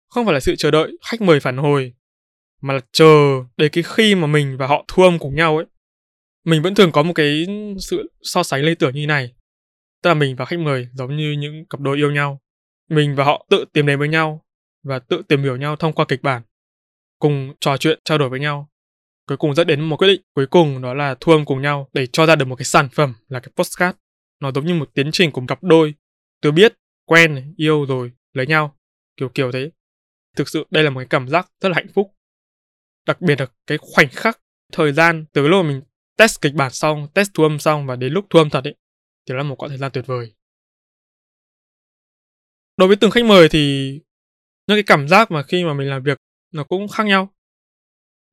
Không 0.09 0.25
phải 0.25 0.33
là 0.33 0.39
sự 0.39 0.55
chờ 0.55 0.71
đợi 0.71 0.97
khách 1.05 1.21
mời 1.21 1.39
phản 1.39 1.57
hồi, 1.57 1.93
mà 2.61 2.73
là 2.73 2.79
chờ 2.91 3.43
để 3.57 3.69
cái 3.69 3.83
khi 3.87 4.15
mà 4.15 4.27
mình 4.27 4.57
và 4.57 4.67
họ 4.67 4.85
thu 4.87 5.03
âm 5.03 5.19
cùng 5.19 5.35
nhau 5.35 5.57
ấy. 5.57 5.65
Mình 6.47 6.61
vẫn 6.61 6.75
thường 6.75 6.91
có 6.91 7.03
một 7.03 7.13
cái 7.13 7.45
sự 7.79 8.11
so 8.21 8.43
sánh 8.43 8.61
lây 8.61 8.75
tưởng 8.75 8.95
như 8.95 9.05
này. 9.07 9.33
Tức 10.03 10.09
là 10.09 10.13
mình 10.13 10.35
và 10.35 10.45
khách 10.45 10.59
mời 10.59 10.87
giống 10.93 11.17
như 11.17 11.31
những 11.31 11.65
cặp 11.65 11.79
đôi 11.79 11.97
yêu 11.97 12.11
nhau. 12.11 12.41
Mình 12.89 13.15
và 13.15 13.23
họ 13.23 13.45
tự 13.49 13.65
tìm 13.73 13.85
đến 13.85 13.99
với 13.99 14.07
nhau 14.07 14.45
và 14.83 14.99
tự 14.99 15.21
tìm 15.27 15.43
hiểu 15.43 15.57
nhau 15.57 15.75
thông 15.75 15.93
qua 15.93 16.05
kịch 16.07 16.23
bản. 16.23 16.41
Cùng 17.19 17.53
trò 17.59 17.77
chuyện, 17.77 17.99
trao 18.03 18.17
đổi 18.17 18.29
với 18.29 18.39
nhau 18.39 18.69
cuối 19.27 19.37
cùng 19.37 19.55
dẫn 19.55 19.67
đến 19.67 19.81
một 19.81 19.97
quyết 19.97 20.07
định 20.07 20.21
cuối 20.33 20.47
cùng 20.47 20.81
đó 20.81 20.93
là 20.93 21.15
thu 21.19 21.31
âm 21.31 21.45
cùng 21.45 21.61
nhau 21.61 21.89
để 21.93 22.07
cho 22.07 22.25
ra 22.25 22.35
được 22.35 22.45
một 22.45 22.55
cái 22.55 22.65
sản 22.65 22.89
phẩm 22.89 23.13
là 23.27 23.39
cái 23.39 23.51
postcard 23.55 23.97
nó 24.39 24.51
giống 24.51 24.65
như 24.65 24.73
một 24.73 24.89
tiến 24.93 25.09
trình 25.11 25.31
của 25.31 25.41
cặp 25.47 25.63
đôi 25.63 25.93
từ 26.41 26.51
biết 26.51 26.73
quen 27.05 27.53
yêu 27.57 27.85
rồi 27.85 28.11
lấy 28.33 28.47
nhau 28.47 28.77
kiểu 29.17 29.29
kiểu 29.29 29.51
thế 29.51 29.71
thực 30.35 30.49
sự 30.49 30.65
đây 30.69 30.83
là 30.83 30.89
một 30.89 30.99
cái 30.99 31.07
cảm 31.09 31.29
giác 31.29 31.51
rất 31.61 31.69
là 31.69 31.75
hạnh 31.75 31.87
phúc 31.93 32.13
đặc 33.05 33.21
biệt 33.21 33.39
là 33.39 33.47
cái 33.67 33.77
khoảnh 33.81 34.09
khắc 34.09 34.39
thời 34.73 34.93
gian 34.93 35.25
từ 35.33 35.47
lúc 35.47 35.65
mà 35.65 35.71
mình 35.71 35.81
test 36.17 36.41
kịch 36.41 36.53
bản 36.53 36.71
xong 36.71 37.07
test 37.13 37.29
thu 37.33 37.43
âm 37.43 37.59
xong 37.59 37.85
và 37.85 37.95
đến 37.95 38.13
lúc 38.13 38.25
thu 38.29 38.39
âm 38.39 38.49
thật 38.49 38.63
ấy 38.63 38.75
thì 39.25 39.35
là 39.35 39.43
một 39.43 39.55
quãng 39.55 39.69
thời 39.69 39.77
gian 39.77 39.91
tuyệt 39.91 40.05
vời 40.07 40.33
đối 42.77 42.87
với 42.87 42.97
từng 42.97 43.11
khách 43.11 43.25
mời 43.25 43.49
thì 43.49 43.91
những 44.67 44.77
cái 44.77 44.83
cảm 44.83 45.07
giác 45.07 45.31
mà 45.31 45.43
khi 45.43 45.63
mà 45.63 45.73
mình 45.73 45.89
làm 45.89 46.03
việc 46.03 46.17
nó 46.51 46.63
cũng 46.63 46.87
khác 46.87 47.03
nhau 47.03 47.33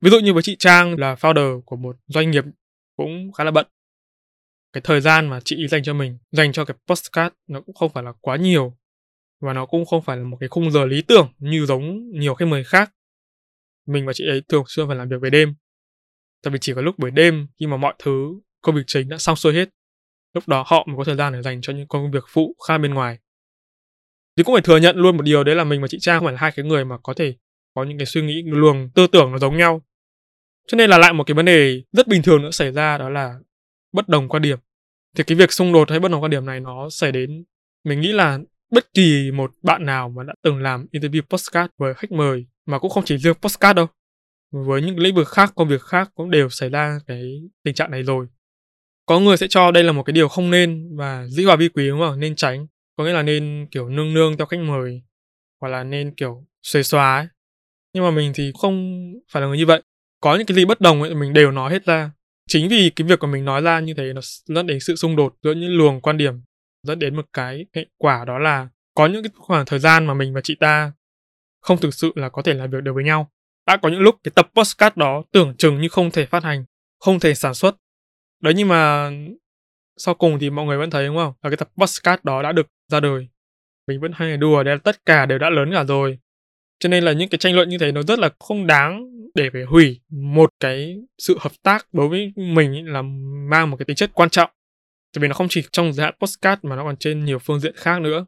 Ví 0.04 0.10
dụ 0.10 0.18
như 0.20 0.32
với 0.32 0.42
chị 0.42 0.56
Trang 0.58 0.98
là 0.98 1.14
founder 1.14 1.60
của 1.60 1.76
một 1.76 1.96
doanh 2.06 2.30
nghiệp 2.30 2.44
cũng 2.96 3.32
khá 3.32 3.44
là 3.44 3.50
bận. 3.50 3.66
Cái 4.72 4.80
thời 4.84 5.00
gian 5.00 5.28
mà 5.28 5.40
chị 5.44 5.68
dành 5.68 5.82
cho 5.82 5.94
mình, 5.94 6.18
dành 6.32 6.52
cho 6.52 6.64
cái 6.64 6.76
postcard 6.86 7.34
nó 7.46 7.60
cũng 7.60 7.74
không 7.74 7.92
phải 7.92 8.02
là 8.02 8.12
quá 8.20 8.36
nhiều. 8.36 8.76
Và 9.40 9.52
nó 9.52 9.66
cũng 9.66 9.86
không 9.86 10.02
phải 10.02 10.16
là 10.16 10.24
một 10.24 10.36
cái 10.40 10.48
khung 10.48 10.70
giờ 10.70 10.86
lý 10.86 11.02
tưởng 11.02 11.32
như 11.38 11.66
giống 11.66 12.10
nhiều 12.10 12.34
khách 12.34 12.48
mời 12.48 12.64
khác. 12.64 12.92
Mình 13.86 14.06
và 14.06 14.12
chị 14.12 14.24
ấy 14.28 14.42
thường 14.48 14.64
xuyên 14.66 14.86
phải 14.86 14.96
làm 14.96 15.08
việc 15.08 15.16
về 15.20 15.30
đêm. 15.30 15.54
Tại 16.44 16.52
vì 16.52 16.58
chỉ 16.60 16.74
có 16.74 16.80
lúc 16.80 16.98
buổi 16.98 17.10
đêm 17.10 17.46
khi 17.60 17.66
mà 17.66 17.76
mọi 17.76 17.94
thứ, 17.98 18.40
công 18.62 18.74
việc 18.74 18.82
chính 18.86 19.08
đã 19.08 19.18
xong 19.18 19.36
xuôi 19.36 19.54
hết. 19.54 19.68
Lúc 20.34 20.48
đó 20.48 20.64
họ 20.66 20.84
mới 20.88 20.96
có 20.96 21.04
thời 21.04 21.16
gian 21.16 21.32
để 21.32 21.42
dành 21.42 21.60
cho 21.60 21.72
những 21.72 21.88
công 21.88 22.10
việc 22.10 22.24
phụ 22.28 22.56
khác 22.68 22.78
bên 22.78 22.94
ngoài. 22.94 23.18
Thì 24.36 24.42
cũng 24.42 24.54
phải 24.54 24.62
thừa 24.62 24.76
nhận 24.76 24.96
luôn 24.96 25.16
một 25.16 25.22
điều, 25.22 25.44
đấy 25.44 25.54
là 25.54 25.64
mình 25.64 25.82
và 25.82 25.88
chị 25.88 25.98
Trang 26.00 26.18
không 26.20 26.26
phải 26.26 26.32
là 26.32 26.40
hai 26.40 26.52
cái 26.56 26.64
người 26.64 26.84
mà 26.84 26.98
có 27.02 27.14
thể 27.14 27.34
có 27.74 27.84
những 27.84 27.98
cái 27.98 28.06
suy 28.06 28.22
nghĩ 28.22 28.42
luồng, 28.46 28.90
tư 28.94 29.06
tưởng 29.06 29.32
nó 29.32 29.38
giống 29.38 29.56
nhau 29.56 29.82
cho 30.66 30.76
nên 30.76 30.90
là 30.90 30.98
lại 30.98 31.12
một 31.12 31.24
cái 31.24 31.34
vấn 31.34 31.44
đề 31.44 31.82
rất 31.92 32.08
bình 32.08 32.22
thường 32.22 32.42
nữa 32.42 32.50
xảy 32.50 32.72
ra, 32.72 32.98
đó 32.98 33.08
là 33.08 33.38
bất 33.92 34.08
đồng 34.08 34.28
quan 34.28 34.42
điểm 34.42 34.58
thì 35.16 35.24
cái 35.24 35.36
việc 35.36 35.52
xung 35.52 35.72
đột 35.72 35.90
hay 35.90 36.00
bất 36.00 36.10
đồng 36.10 36.22
quan 36.22 36.30
điểm 36.30 36.46
này 36.46 36.60
nó 36.60 36.90
xảy 36.90 37.12
đến, 37.12 37.44
mình 37.84 38.00
nghĩ 38.00 38.12
là 38.12 38.38
bất 38.70 38.94
kỳ 38.94 39.30
một 39.30 39.52
bạn 39.62 39.86
nào 39.86 40.08
mà 40.08 40.22
đã 40.22 40.34
từng 40.42 40.58
làm 40.58 40.86
interview 40.92 41.22
postcard 41.22 41.72
với 41.78 41.94
khách 41.94 42.12
mời 42.12 42.46
mà 42.66 42.78
cũng 42.78 42.90
không 42.90 43.04
chỉ 43.04 43.18
riêng 43.18 43.34
postcard 43.34 43.76
đâu 43.76 43.86
với 44.62 44.82
những 44.82 44.98
lĩnh 44.98 45.14
vực 45.14 45.28
khác, 45.28 45.52
công 45.54 45.68
việc 45.68 45.82
khác 45.82 46.10
cũng 46.14 46.30
đều 46.30 46.48
xảy 46.48 46.68
ra 46.68 46.98
cái 47.06 47.22
tình 47.64 47.74
trạng 47.74 47.90
này 47.90 48.02
rồi. 48.02 48.26
Có 49.06 49.20
người 49.20 49.36
sẽ 49.36 49.46
cho 49.50 49.70
đây 49.70 49.84
là 49.84 49.92
một 49.92 50.02
cái 50.02 50.12
điều 50.12 50.28
không 50.28 50.50
nên 50.50 50.96
và 50.96 51.26
dĩ 51.26 51.44
hòa 51.44 51.56
vi 51.56 51.68
quý, 51.68 51.88
đúng 51.88 52.00
không? 52.00 52.20
Nên 52.20 52.36
tránh. 52.36 52.66
Có 52.96 53.04
nghĩa 53.04 53.12
là 53.12 53.22
nên, 53.22 53.66
kiểu, 53.70 53.88
nương 53.88 54.14
nương 54.14 54.36
theo 54.36 54.46
khách 54.46 54.60
mời, 54.60 55.02
hoặc 55.60 55.68
là 55.68 55.84
nên, 55.84 56.14
kiểu, 56.14 56.46
xuề 56.62 56.82
xóa 56.82 57.16
ấy. 57.16 57.26
Nhưng 57.94 58.04
mà 58.04 58.10
mình 58.10 58.32
thì 58.34 58.52
không 58.58 59.04
phải 59.32 59.42
là 59.42 59.48
người 59.48 59.58
như 59.58 59.66
vậy. 59.66 59.82
Có 60.20 60.36
những 60.36 60.46
cái 60.46 60.54
gì 60.54 60.64
bất 60.64 60.80
đồng 60.80 61.02
ấy, 61.02 61.14
mình 61.14 61.32
đều 61.32 61.50
nói 61.50 61.72
hết 61.72 61.84
ra. 61.84 62.10
Chính 62.48 62.68
vì 62.68 62.90
cái 62.96 63.06
việc 63.08 63.18
của 63.18 63.26
mình 63.26 63.44
nói 63.44 63.62
ra 63.62 63.80
như 63.80 63.94
thế, 63.94 64.12
nó 64.12 64.20
dẫn 64.44 64.66
đến 64.66 64.80
sự 64.80 64.96
xung 64.96 65.16
đột 65.16 65.34
giữa 65.42 65.52
những 65.52 65.76
luồng 65.76 66.00
quan 66.00 66.16
điểm, 66.16 66.34
dẫn 66.82 66.98
đến 66.98 67.16
một 67.16 67.26
cái 67.32 67.66
hệ 67.74 67.86
quả 67.98 68.24
đó 68.24 68.38
là 68.38 68.68
có 68.94 69.06
những 69.06 69.22
cái 69.22 69.30
khoảng 69.36 69.66
thời 69.66 69.78
gian 69.78 70.06
mà 70.06 70.14
mình 70.14 70.34
và 70.34 70.40
chị 70.44 70.56
ta 70.60 70.92
không 71.60 71.78
thực 71.80 71.94
sự 71.94 72.12
là 72.14 72.28
có 72.28 72.42
thể 72.42 72.54
làm 72.54 72.70
việc 72.70 72.82
được 72.82 72.92
với 72.94 73.04
nhau 73.04 73.30
đã 73.66 73.76
có 73.76 73.88
những 73.88 74.00
lúc 74.00 74.16
cái 74.24 74.32
tập 74.34 74.50
postcard 74.54 74.96
đó 74.96 75.22
tưởng 75.32 75.54
chừng 75.56 75.80
như 75.80 75.88
không 75.88 76.10
thể 76.10 76.26
phát 76.26 76.44
hành, 76.44 76.64
không 77.00 77.20
thể 77.20 77.34
sản 77.34 77.54
xuất. 77.54 77.76
Đấy, 78.42 78.54
nhưng 78.56 78.68
mà 78.68 79.10
sau 79.96 80.14
cùng 80.14 80.38
thì 80.38 80.50
mọi 80.50 80.66
người 80.66 80.78
vẫn 80.78 80.90
thấy, 80.90 81.06
đúng 81.06 81.16
không? 81.16 81.32
Là 81.42 81.50
cái 81.50 81.56
tập 81.56 81.70
postcard 81.76 82.24
đó 82.24 82.42
đã 82.42 82.52
được 82.52 82.66
ra 82.92 83.00
đời. 83.00 83.28
Mình 83.88 84.00
vẫn 84.00 84.12
hay 84.14 84.36
đùa 84.36 84.62
đấy 84.62 84.74
là 84.74 84.80
tất 84.84 85.06
cả 85.06 85.26
đều 85.26 85.38
đã 85.38 85.50
lớn 85.50 85.70
cả 85.72 85.84
rồi. 85.84 86.18
Cho 86.78 86.88
nên 86.88 87.04
là 87.04 87.12
những 87.12 87.28
cái 87.28 87.38
tranh 87.38 87.54
luận 87.54 87.68
như 87.68 87.78
thế 87.78 87.92
nó 87.92 88.02
rất 88.02 88.18
là 88.18 88.30
không 88.38 88.66
đáng 88.66 89.10
để 89.34 89.50
phải 89.52 89.62
hủy 89.62 90.00
một 90.10 90.50
cái 90.60 90.96
sự 91.18 91.36
hợp 91.40 91.52
tác 91.62 91.86
đối 91.92 92.08
với 92.08 92.32
mình 92.36 92.92
là 92.92 93.02
mang 93.50 93.70
một 93.70 93.76
cái 93.76 93.84
tính 93.84 93.96
chất 93.96 94.10
quan 94.14 94.30
trọng. 94.30 94.50
Tại 95.12 95.22
vì 95.22 95.28
nó 95.28 95.34
không 95.34 95.46
chỉ 95.50 95.62
trong 95.72 95.92
giới 95.92 96.04
hạn 96.04 96.14
postcard 96.20 96.64
mà 96.64 96.76
nó 96.76 96.84
còn 96.84 96.96
trên 96.96 97.24
nhiều 97.24 97.38
phương 97.38 97.60
diện 97.60 97.74
khác 97.76 98.00
nữa. 98.00 98.26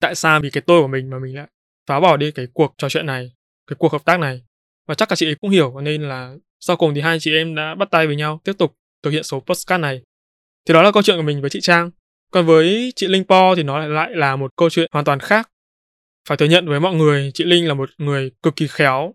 Tại 0.00 0.14
sao? 0.14 0.40
Vì 0.40 0.50
cái 0.50 0.62
tôi 0.66 0.82
của 0.82 0.88
mình 0.88 1.10
mà 1.10 1.18
mình 1.18 1.36
lại 1.36 1.46
phá 1.86 2.00
bỏ 2.00 2.16
đi 2.16 2.30
cái 2.30 2.46
cuộc 2.54 2.74
trò 2.78 2.88
chuyện 2.88 3.06
này 3.06 3.32
cái 3.66 3.76
cuộc 3.78 3.92
hợp 3.92 4.04
tác 4.04 4.20
này 4.20 4.42
và 4.86 4.94
chắc 4.94 5.08
cả 5.08 5.16
chị 5.16 5.26
ấy 5.26 5.34
cũng 5.34 5.50
hiểu 5.50 5.80
nên 5.80 6.02
là 6.02 6.34
sau 6.60 6.76
cùng 6.76 6.94
thì 6.94 7.00
hai 7.00 7.20
chị 7.20 7.34
em 7.34 7.54
đã 7.54 7.74
bắt 7.74 7.88
tay 7.90 8.06
với 8.06 8.16
nhau 8.16 8.40
tiếp 8.44 8.52
tục 8.58 8.76
thực 9.02 9.10
hiện 9.10 9.22
số 9.22 9.40
postcard 9.40 9.82
này 9.82 10.02
thì 10.68 10.74
đó 10.74 10.82
là 10.82 10.92
câu 10.92 11.02
chuyện 11.02 11.16
của 11.16 11.22
mình 11.22 11.40
với 11.40 11.50
chị 11.50 11.60
Trang 11.62 11.90
còn 12.30 12.46
với 12.46 12.92
chị 12.96 13.06
Linh 13.08 13.24
Po 13.24 13.54
thì 13.54 13.62
nó 13.62 13.86
lại, 13.86 14.10
là 14.14 14.36
một 14.36 14.56
câu 14.56 14.70
chuyện 14.70 14.90
hoàn 14.92 15.04
toàn 15.04 15.20
khác 15.20 15.50
phải 16.28 16.36
thừa 16.36 16.46
nhận 16.46 16.68
với 16.68 16.80
mọi 16.80 16.94
người, 16.94 17.30
chị 17.34 17.44
Linh 17.44 17.68
là 17.68 17.74
một 17.74 17.90
người 17.98 18.30
cực 18.42 18.56
kỳ 18.56 18.66
khéo. 18.66 19.14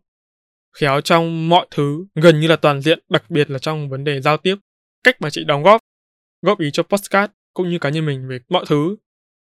Khéo 0.78 1.02
trong 1.02 1.50
mọi 1.50 1.68
thứ, 1.72 2.06
gần 2.16 2.40
như 2.40 2.48
là 2.48 2.56
toàn 2.56 2.82
diện, 2.82 3.00
đặc 3.10 3.30
biệt 3.30 3.50
là 3.50 3.60
trong 3.60 3.90
vấn 3.90 4.04
đề 4.04 4.22
giao 4.22 4.38
tiếp. 4.38 4.56
Cách 5.04 5.22
mà 5.22 5.30
chị 5.30 5.44
đóng 5.44 5.64
góp, 5.64 5.82
góp 6.42 6.60
ý 6.60 6.72
cho 6.72 6.84
postcard 6.84 7.34
cũng 7.54 7.70
như 7.70 7.80
cá 7.80 7.90
nhân 7.90 8.06
mình 8.06 8.28
về 8.28 8.40
mọi 8.50 8.66
thứ 8.68 8.96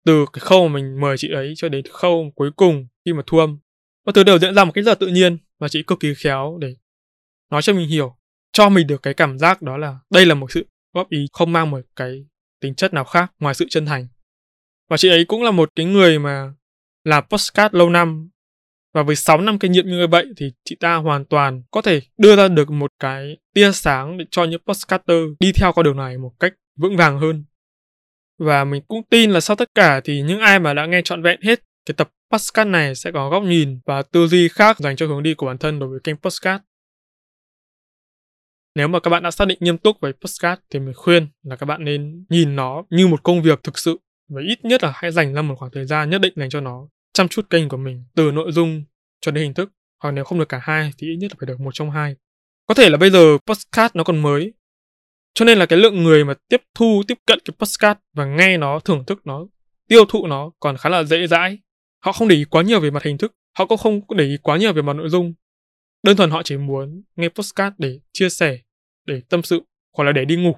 từ 0.04 0.26
cái 0.32 0.40
khâu 0.40 0.68
mà 0.68 0.75
mình 0.75 1.00
mời 1.00 1.16
chị 1.18 1.32
ấy 1.32 1.52
cho 1.56 1.68
đến 1.68 1.84
khâu 1.92 2.32
cuối 2.34 2.50
cùng 2.56 2.87
khi 3.04 3.12
mà 3.12 3.22
thu 3.26 3.38
âm 3.38 3.58
mọi 4.04 4.12
thứ 4.12 4.23
đều 4.23 4.38
diễn 4.38 4.54
ra 4.54 4.64
một 4.64 4.73
cách 4.75 4.85
rất 4.85 4.90
là 4.90 4.94
tự 4.94 5.06
nhiên 5.06 5.38
và 5.59 5.68
chị 5.68 5.82
cực 5.82 6.00
kỳ 6.00 6.14
khéo 6.14 6.59
để 6.61 6.75
nói 7.50 7.62
cho 7.62 7.73
mình 7.73 7.88
hiểu, 7.88 8.16
cho 8.52 8.68
mình 8.68 8.87
được 8.87 9.02
cái 9.02 9.14
cảm 9.14 9.38
giác 9.38 9.62
đó 9.62 9.76
là 9.76 9.99
đây 10.11 10.26
là 10.26 10.35
một 10.35 10.52
sự 10.52 10.66
góp 10.94 11.11
ý 11.11 11.26
không 11.32 11.52
mang 11.52 11.71
một 11.71 11.80
cái 11.97 12.26
tính 12.61 12.75
chất 12.75 12.94
nào 12.94 13.04
khác 13.04 13.32
ngoài 13.38 13.54
sự 13.54 13.66
chân 13.71 13.87
thành 13.87 14.06
và 14.90 14.97
chị 14.97 15.09
ấy 15.09 15.25
cũng 15.25 15.42
là 15.42 15.50
một 15.50 15.71
cái 15.76 15.87
người 15.87 16.18
mà 16.18 16.52
làm 17.04 17.25
postcard 17.30 17.75
lâu 17.75 17.90
năm 17.90 18.28
và 18.94 19.02
với 19.02 19.16
6 19.16 19.40
năm 19.40 19.59
kinh 19.59 19.73
nghiệm 19.73 19.87
như 19.87 20.06
vậy 20.06 20.26
thì 20.37 20.52
chị 20.64 20.76
ta 20.80 20.94
hoàn 20.94 21.25
toàn 21.25 21.62
có 21.71 21.82
thể 21.82 22.00
đưa 22.18 22.37
ra 22.37 22.49
được 22.49 22.71
một 22.71 22.92
cái 22.99 23.37
tia 23.54 23.73
sáng 23.73 24.18
để 24.18 24.25
cho 24.30 24.44
những 24.44 24.61
postcarder 24.66 25.18
đi 25.40 25.52
theo 25.52 25.73
con 25.73 25.85
đường 25.85 25.97
này 25.97 26.18
một 26.18 26.32
cách 26.40 26.52
vững 26.76 26.97
vàng 26.97 27.18
hơn. 27.18 27.44
Và 28.38 28.64
mình 28.64 28.82
cũng 28.88 29.02
tin 29.11 29.30
là 29.30 29.40
sau 29.40 29.56
tất 29.56 29.68
cả 29.75 30.00
thì 30.04 30.23
những 30.23 30.40
ai 30.40 30.59
mà 30.59 30.75
đã 30.75 30.87
nghe 30.87 31.02
trọn 31.04 31.23
vẹn 31.23 31.40
hết 31.42 31.61
cái 31.87 31.94
tập 31.97 32.11
postcard 32.32 32.70
này 32.70 32.94
sẽ 32.94 33.12
có 33.12 33.30
góc 33.30 33.42
nhìn 33.42 33.80
và 33.86 34.02
tư 34.02 34.26
duy 34.26 34.48
khác 34.48 34.78
dành 34.78 34.96
cho 34.96 35.06
hướng 35.06 35.22
đi 35.22 35.34
của 35.34 35.46
bản 35.46 35.58
thân 35.58 35.78
đối 35.78 35.88
với 35.88 36.00
kênh 36.04 36.16
postcard. 36.16 36.64
Nếu 38.74 38.88
mà 38.88 39.00
các 39.00 39.10
bạn 39.10 39.22
đã 39.22 39.30
xác 39.30 39.44
định 39.44 39.58
nghiêm 39.60 39.78
túc 39.78 40.00
với 40.00 40.12
postcard 40.12 40.62
thì 40.70 40.78
mình 40.78 40.94
khuyên 40.94 41.28
là 41.42 41.56
các 41.56 41.66
bạn 41.66 41.84
nên 41.84 42.24
nhìn 42.28 42.56
nó 42.56 42.84
như 42.90 43.06
một 43.06 43.22
công 43.22 43.42
việc 43.42 43.62
thực 43.62 43.78
sự 43.78 43.98
và 44.28 44.40
ít 44.48 44.64
nhất 44.64 44.82
là 44.82 44.92
hãy 44.94 45.12
dành 45.12 45.34
ra 45.34 45.42
một 45.42 45.54
khoảng 45.58 45.70
thời 45.70 45.86
gian 45.86 46.10
nhất 46.10 46.20
định 46.20 46.32
dành 46.36 46.50
cho 46.50 46.60
nó, 46.60 46.88
chăm 47.12 47.28
chút 47.28 47.50
kênh 47.50 47.68
của 47.68 47.76
mình 47.76 48.04
từ 48.14 48.30
nội 48.30 48.52
dung 48.52 48.84
cho 49.20 49.32
đến 49.32 49.44
hình 49.44 49.54
thức, 49.54 49.72
hoặc 50.02 50.10
nếu 50.10 50.24
không 50.24 50.38
được 50.38 50.48
cả 50.48 50.60
hai 50.62 50.90
thì 50.98 51.06
ít 51.06 51.16
nhất 51.16 51.30
là 51.30 51.36
phải 51.40 51.46
được 51.46 51.60
một 51.60 51.74
trong 51.74 51.90
hai 51.90 52.16
có 52.66 52.74
thể 52.74 52.90
là 52.90 52.98
bây 52.98 53.10
giờ 53.10 53.38
postcard 53.46 53.96
nó 53.96 54.04
còn 54.04 54.22
mới, 54.22 54.52
cho 55.34 55.44
nên 55.44 55.58
là 55.58 55.66
cái 55.66 55.78
lượng 55.78 56.02
người 56.02 56.24
mà 56.24 56.34
tiếp 56.48 56.62
thu, 56.74 57.02
tiếp 57.08 57.18
cận 57.26 57.38
cái 57.44 57.54
postcard 57.58 58.00
và 58.12 58.24
nghe 58.24 58.56
nó, 58.56 58.78
thưởng 58.78 59.04
thức 59.06 59.26
nó, 59.26 59.46
tiêu 59.88 60.04
thụ 60.08 60.26
nó 60.26 60.50
còn 60.60 60.76
khá 60.76 60.88
là 60.88 61.04
dễ 61.04 61.26
dãi 61.26 61.58
họ 62.02 62.12
không 62.12 62.28
để 62.28 62.37
ý 62.37 62.44
quá 62.44 62.62
nhiều 62.62 62.80
về 62.80 62.90
mặt 62.90 63.02
hình 63.02 63.18
thức, 63.18 63.35
họ 63.59 63.66
cũng 63.66 63.78
không 63.78 64.00
để 64.16 64.25
ý 64.25 64.37
quá 64.42 64.56
nhiều 64.56 64.73
về 64.73 64.82
mặt 64.82 64.92
nội 64.92 65.09
dung. 65.09 65.35
Đơn 66.02 66.16
thuần 66.16 66.30
họ 66.30 66.42
chỉ 66.42 66.56
muốn 66.56 67.02
nghe 67.16 67.28
postcard 67.28 67.76
để 67.78 68.00
chia 68.12 68.28
sẻ, 68.28 68.59
để 69.06 69.21
tâm 69.28 69.42
sự, 69.42 69.62
hoặc 69.97 70.04
là 70.04 70.12
để 70.12 70.25
đi 70.25 70.37
ngủ. 70.37 70.56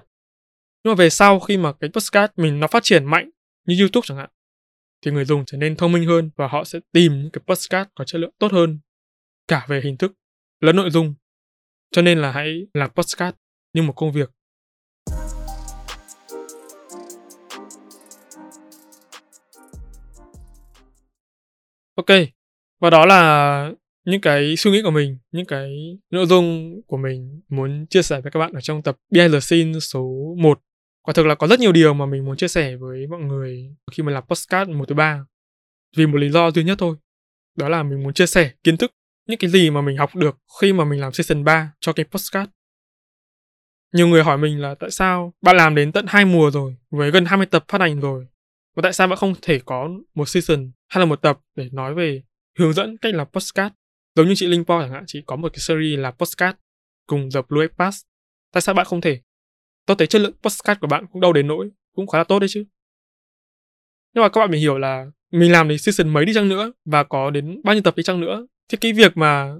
Nhưng 0.83 0.91
mà 0.91 0.95
về 0.95 1.09
sau 1.09 1.39
khi 1.39 1.57
mà 1.57 1.73
cái 1.73 1.89
postcard 1.89 2.33
mình 2.37 2.59
nó 2.59 2.67
phát 2.67 2.83
triển 2.83 3.05
mạnh 3.05 3.29
như 3.67 3.79
youtube 3.79 4.05
chẳng 4.05 4.17
hạn, 4.17 4.29
thì 5.01 5.11
người 5.11 5.25
dùng 5.25 5.45
trở 5.45 5.57
nên 5.57 5.75
thông 5.75 5.91
minh 5.91 6.05
hơn 6.05 6.29
và 6.35 6.47
họ 6.47 6.63
sẽ 6.63 6.79
tìm 6.91 7.21
những 7.21 7.31
cái 7.31 7.41
postcard 7.47 7.89
có 7.95 8.05
chất 8.05 8.19
lượng 8.19 8.33
tốt 8.39 8.51
hơn, 8.51 8.79
cả 9.47 9.65
về 9.69 9.81
hình 9.83 9.97
thức 9.97 10.13
lẫn 10.61 10.75
nội 10.75 10.89
dung. 10.89 11.13
Cho 11.91 12.01
nên 12.01 12.21
là 12.21 12.31
hãy 12.31 12.67
làm 12.73 12.89
postcard 12.89 13.37
như 13.73 13.81
một 13.81 13.93
công 13.93 14.11
việc. 14.11 14.31
Ok, 21.95 22.05
và 22.81 22.89
đó 22.89 23.05
là 23.05 23.71
những 24.05 24.21
cái 24.21 24.55
suy 24.55 24.71
nghĩ 24.71 24.81
của 24.83 24.91
mình, 24.91 25.17
những 25.31 25.45
cái 25.45 25.97
nội 26.11 26.25
dung 26.25 26.75
của 26.87 26.97
mình 26.97 27.41
muốn 27.49 27.85
chia 27.89 28.01
sẻ 28.01 28.21
với 28.21 28.31
các 28.31 28.39
bạn 28.39 28.53
ở 28.53 28.61
trong 28.61 28.81
tập 28.81 28.97
Behind 29.11 29.33
the 29.33 29.39
Scene 29.39 29.79
số 29.79 30.35
1 30.37 30.59
quả 31.01 31.13
thực 31.13 31.25
là 31.25 31.35
có 31.35 31.47
rất 31.47 31.59
nhiều 31.59 31.71
điều 31.71 31.93
mà 31.93 32.05
mình 32.05 32.25
muốn 32.25 32.37
chia 32.37 32.47
sẻ 32.47 32.75
với 32.75 33.07
mọi 33.07 33.21
người 33.21 33.75
khi 33.91 34.03
mà 34.03 34.11
làm 34.11 34.23
postcard 34.27 34.71
một 34.71 34.87
thứ 34.87 34.95
ba. 34.95 35.25
Vì 35.97 36.05
một 36.05 36.17
lý 36.17 36.29
do 36.29 36.51
duy 36.51 36.63
nhất 36.63 36.77
thôi, 36.79 36.95
đó 37.57 37.69
là 37.69 37.83
mình 37.83 38.03
muốn 38.03 38.13
chia 38.13 38.25
sẻ 38.25 38.51
kiến 38.63 38.77
thức, 38.77 38.91
những 39.27 39.37
cái 39.37 39.49
gì 39.49 39.69
mà 39.69 39.81
mình 39.81 39.97
học 39.97 40.15
được 40.15 40.37
khi 40.61 40.73
mà 40.73 40.85
mình 40.85 40.99
làm 40.99 41.13
season 41.13 41.43
3 41.43 41.71
cho 41.79 41.93
cái 41.93 42.05
postcard 42.11 42.51
nhiều 43.95 44.07
người 44.07 44.23
hỏi 44.23 44.37
mình 44.37 44.61
là 44.61 44.75
tại 44.79 44.91
sao 44.91 45.33
bạn 45.41 45.57
làm 45.57 45.75
đến 45.75 45.91
tận 45.91 46.05
hai 46.07 46.25
mùa 46.25 46.51
rồi, 46.51 46.75
với 46.89 47.11
gần 47.11 47.25
20 47.25 47.45
tập 47.45 47.65
phát 47.67 47.81
hành 47.81 47.99
rồi 47.99 48.27
và 48.75 48.81
tại 48.83 48.93
sao 48.93 49.07
bạn 49.07 49.17
không 49.17 49.33
thể 49.41 49.59
có 49.65 49.89
một 50.15 50.29
season 50.29 50.71
hay 50.87 50.99
là 50.99 51.05
một 51.05 51.21
tập 51.21 51.39
để 51.55 51.69
nói 51.71 51.93
về 51.93 52.23
hướng 52.59 52.73
dẫn 52.73 52.97
cách 52.97 53.15
làm 53.15 53.27
postcard 53.27 53.75
giống 54.15 54.27
như 54.27 54.33
chị 54.35 54.47
Linh 54.47 54.65
Po 54.65 54.81
chẳng 54.81 54.91
hạn 54.91 55.03
chị 55.07 55.23
có 55.25 55.35
một 55.35 55.53
cái 55.53 55.59
series 55.59 55.99
là 55.99 56.11
postcard 56.11 56.57
cùng 57.07 57.29
The 57.33 57.41
Blue 57.49 57.67
Pass. 57.77 57.97
Tại 58.51 58.61
sao 58.61 58.75
bạn 58.75 58.85
không 58.85 59.01
thể? 59.01 59.21
Tôi 59.85 59.97
thấy 59.97 60.07
chất 60.07 60.21
lượng 60.21 60.33
postcard 60.43 60.79
của 60.79 60.87
bạn 60.87 61.05
cũng 61.11 61.21
đâu 61.21 61.33
đến 61.33 61.47
nỗi 61.47 61.69
cũng 61.95 62.07
khá 62.07 62.17
là 62.17 62.23
tốt 62.23 62.39
đấy 62.39 62.49
chứ. 62.49 62.63
Nhưng 64.13 64.21
mà 64.21 64.29
các 64.29 64.39
bạn 64.39 64.49
phải 64.49 64.59
hiểu 64.59 64.77
là 64.77 65.05
mình 65.31 65.51
làm 65.51 65.67
đến 65.67 65.77
season 65.77 66.09
mấy 66.09 66.25
đi 66.25 66.33
chăng 66.33 66.49
nữa 66.49 66.71
và 66.85 67.03
có 67.03 67.29
đến 67.29 67.61
bao 67.63 67.75
nhiêu 67.75 67.83
tập 67.83 67.95
đi 67.97 68.03
chăng 68.03 68.19
nữa 68.19 68.47
thì 68.69 68.77
cái 68.81 68.93
việc 68.93 69.17
mà 69.17 69.53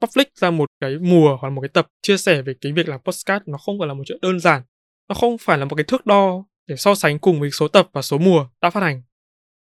public 0.00 0.28
ra 0.34 0.50
một 0.50 0.70
cái 0.80 0.98
mùa 0.98 1.36
hoặc 1.40 1.50
một 1.50 1.60
cái 1.60 1.68
tập 1.68 1.86
chia 2.02 2.16
sẻ 2.16 2.42
về 2.42 2.54
cái 2.60 2.72
việc 2.72 2.88
làm 2.88 3.00
postcard 3.04 3.44
nó 3.46 3.58
không 3.58 3.78
phải 3.78 3.88
là 3.88 3.94
một 3.94 4.02
chuyện 4.06 4.18
đơn 4.22 4.40
giản. 4.40 4.62
Nó 5.08 5.14
không 5.14 5.38
phải 5.38 5.58
là 5.58 5.64
một 5.64 5.76
cái 5.76 5.84
thước 5.84 6.06
đo 6.06 6.44
để 6.66 6.76
so 6.76 6.94
sánh 6.94 7.18
cùng 7.18 7.40
với 7.40 7.50
số 7.50 7.68
tập 7.68 7.88
và 7.92 8.02
số 8.02 8.18
mùa 8.18 8.46
đã 8.60 8.70
phát 8.70 8.80
hành. 8.80 9.02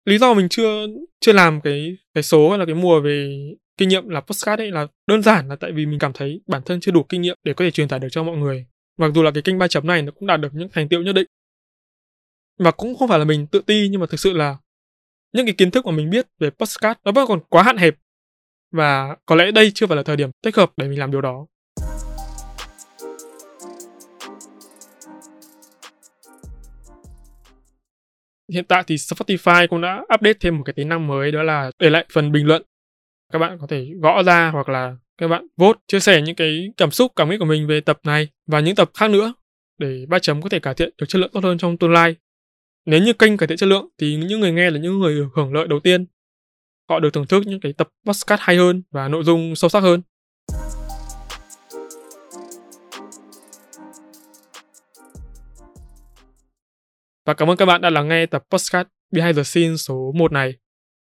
Lý 0.06 0.18
do 0.18 0.34
mình 0.34 0.50
chưa 0.50 0.88
chưa 1.20 1.34
làm 1.34 1.62
cái 1.62 1.98
cái 2.14 2.24
số 2.24 2.50
hay 2.50 2.60
là 2.60 2.66
cái 2.66 2.76
mùa 2.76 3.02
về 3.02 3.40
kinh 3.78 3.90
nghiệm 3.90 4.10
là 4.10 4.22
postcard 4.22 4.62
ấy 4.62 4.72
là 4.72 4.88
đơn 5.08 5.24
giản 5.24 5.48
là 5.48 5.56
tại 5.56 5.72
vì 5.72 5.86
mình 5.86 6.00
cảm 6.00 6.14
thấy 6.14 6.42
bản 6.48 6.62
thân 6.66 6.80
chưa 6.80 6.92
đủ 6.92 7.04
kinh 7.04 7.22
nghiệm 7.22 7.38
để 7.44 7.54
có 7.54 7.66
thể 7.66 7.72
truyền 7.72 7.88
tải 7.88 8.00
được 8.00 8.08
cho 8.12 8.24
mọi 8.24 8.38
người. 8.38 8.66
Mặc 8.98 9.12
dù 9.16 9.24
là 9.24 9.32
cái 9.32 9.44
kênh 9.44 9.58
ba 9.58 9.68
chấm 9.68 9.88
này 9.88 10.02
nó 10.02 10.12
cũng 10.12 10.28
đạt 10.28 10.42
được 10.42 10.54
những 10.54 10.70
thành 10.70 10.90
tiệu 10.90 11.02
nhất 11.02 11.14
định. 11.14 11.28
Và 12.60 12.72
cũng 12.72 12.96
không 12.96 13.10
phải 13.10 13.20
là 13.20 13.26
mình 13.26 13.48
tự 13.48 13.62
ti 13.62 13.88
nhưng 13.92 14.02
mà 14.02 14.08
thực 14.10 14.20
sự 14.20 14.34
là 14.34 14.58
những 15.34 15.46
cái 15.46 15.56
kiến 15.58 15.72
thức 15.72 15.86
mà 15.86 15.92
mình 15.92 16.10
biết 16.10 16.28
về 16.40 16.50
postcard 16.50 17.00
nó 17.04 17.12
vẫn 17.12 17.28
còn 17.28 17.40
quá 17.50 17.64
hạn 17.64 17.78
hẹp. 17.78 17.96
Và 18.72 19.18
có 19.26 19.36
lẽ 19.36 19.52
đây 19.52 19.72
chưa 19.76 19.88
phải 19.88 19.98
là 19.98 20.04
thời 20.04 20.16
điểm 20.16 20.30
thích 20.44 20.56
hợp 20.56 20.72
để 20.78 20.88
mình 20.88 21.00
làm 21.00 21.12
điều 21.12 21.22
đó. 21.22 21.48
Hiện 28.54 28.66
tại 28.66 28.84
thì 28.88 28.96
Spotify 28.96 29.68
cũng 29.68 29.82
đã 29.82 30.02
update 30.14 30.34
thêm 30.40 30.58
một 30.58 30.64
cái 30.66 30.74
tính 30.74 30.90
năng 30.90 31.08
mới, 31.08 31.32
đó 31.32 31.44
là 31.44 31.72
để 31.80 31.90
lại 31.90 32.06
phần 32.14 32.32
bình 32.32 32.48
luận. 32.48 32.64
Các 33.34 33.40
bạn 33.40 33.58
có 33.62 33.68
thể 33.68 33.88
gõ 34.02 34.24
ra 34.24 34.50
hoặc 34.50 34.70
là 34.70 34.96
các 35.18 35.28
bạn 35.28 35.48
vote, 35.58 35.80
chia 35.88 36.00
sẻ 36.00 36.22
những 36.22 36.36
cái 36.36 36.68
cảm 36.78 36.92
xúc, 36.92 37.12
cảm 37.16 37.30
nghĩ 37.30 37.38
của 37.38 37.46
mình 37.46 37.68
về 37.68 37.82
tập 37.82 38.00
này 38.04 38.28
và 38.48 38.60
những 38.60 38.76
tập 38.76 38.92
khác 38.94 39.10
nữa 39.10 39.34
để 39.78 40.06
ba 40.10 40.20
chấm 40.20 40.42
có 40.42 40.50
thể 40.50 40.60
cải 40.60 40.74
thiện 40.74 40.90
được 40.98 41.06
chất 41.10 41.20
lượng 41.20 41.32
tốt 41.34 41.44
hơn 41.44 41.58
trong 41.58 41.78
tương 41.78 41.92
lai. 41.92 42.16
Nếu 42.86 43.02
như 43.04 43.14
kênh 43.14 43.38
cải 43.38 43.48
thiện 43.48 43.58
chất 43.58 43.70
lượng 43.70 43.90
thì 43.98 44.16
những 44.16 44.40
người 44.40 44.52
nghe 44.52 44.70
là 44.72 44.80
những 44.80 45.00
người 45.00 45.26
hưởng 45.36 45.54
lợi 45.54 45.68
đầu 45.68 45.80
tiên. 45.80 46.06
Họ 46.90 47.00
được 47.00 47.14
thưởng 47.14 47.28
thức 47.28 47.44
những 47.46 47.60
cái 47.60 47.74
tập 47.74 47.90
podcast 48.06 48.42
hay 48.42 48.56
hơn 48.58 48.84
và 48.92 49.08
nội 49.08 49.24
dung 49.24 49.56
sâu 49.56 49.70
sắc 49.70 49.80
hơn. 49.80 50.02
Và 57.28 57.34
cảm 57.34 57.50
ơn 57.50 57.58
các 57.58 57.66
bạn 57.66 57.82
đã 57.82 57.90
lắng 57.90 58.08
nghe 58.08 58.26
tập 58.26 58.44
podcast 58.50 58.88
Behind 59.12 59.38
the 59.38 59.44
Scenes 59.44 59.88
số 59.88 60.12
1 60.16 60.32
này. 60.32 60.54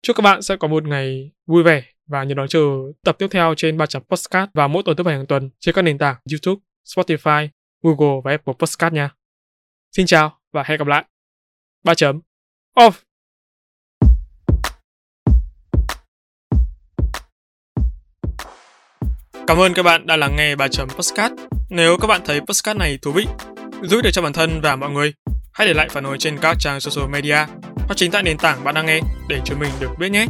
Chúc 0.02 0.16
các 0.16 0.20
bạn 0.22 0.42
sẽ 0.42 0.56
có 0.56 0.68
một 0.68 0.84
ngày 0.84 1.30
vui 1.46 1.62
vẻ 1.62 1.82
và 2.06 2.24
nhớ 2.24 2.34
đón 2.34 2.48
chờ 2.48 2.60
tập 3.04 3.16
tiếp 3.18 3.26
theo 3.30 3.54
trên 3.56 3.78
300 3.78 4.02
podcast 4.02 4.50
và 4.54 4.68
mỗi 4.68 4.82
tuần 4.82 4.96
thứ 4.96 5.04
bảy 5.04 5.14
hàng 5.14 5.26
tuần 5.26 5.50
trên 5.60 5.74
các 5.74 5.82
nền 5.82 5.98
tảng 5.98 6.16
YouTube, 6.30 6.60
Spotify, 6.86 7.48
Google 7.82 8.20
và 8.24 8.30
Apple 8.30 8.54
Podcast 8.58 8.92
nha. 8.92 9.10
Xin 9.96 10.06
chào 10.06 10.38
và 10.52 10.62
hẹn 10.66 10.78
gặp 10.78 10.86
lại. 10.86 11.04
3 11.84 11.94
chấm. 11.94 12.20
Off. 12.76 12.92
Cảm 19.46 19.58
ơn 19.58 19.74
các 19.74 19.82
bạn 19.82 20.06
đã 20.06 20.16
lắng 20.16 20.36
nghe 20.36 20.56
3 20.56 20.68
chấm 20.68 20.88
podcast. 20.88 21.32
Nếu 21.70 21.96
các 22.00 22.06
bạn 22.06 22.20
thấy 22.24 22.40
podcast 22.40 22.78
này 22.78 22.98
thú 23.02 23.12
vị, 23.12 23.26
giúp 23.82 24.00
được 24.04 24.10
cho 24.12 24.22
bản 24.22 24.32
thân 24.32 24.60
và 24.60 24.76
mọi 24.76 24.90
người, 24.90 25.12
hãy 25.54 25.66
để 25.66 25.74
lại 25.74 25.88
phản 25.88 26.04
hồi 26.04 26.18
trên 26.18 26.38
các 26.38 26.56
trang 26.58 26.80
social 26.80 27.10
media 27.10 27.36
hoặc 27.76 27.94
chính 27.96 28.10
tại 28.10 28.22
nền 28.22 28.38
tảng 28.38 28.64
bạn 28.64 28.74
đang 28.74 28.86
nghe 28.86 29.00
để 29.28 29.40
chúng 29.44 29.58
mình 29.58 29.70
được 29.80 29.90
biết 29.98 30.10
nhé. 30.10 30.26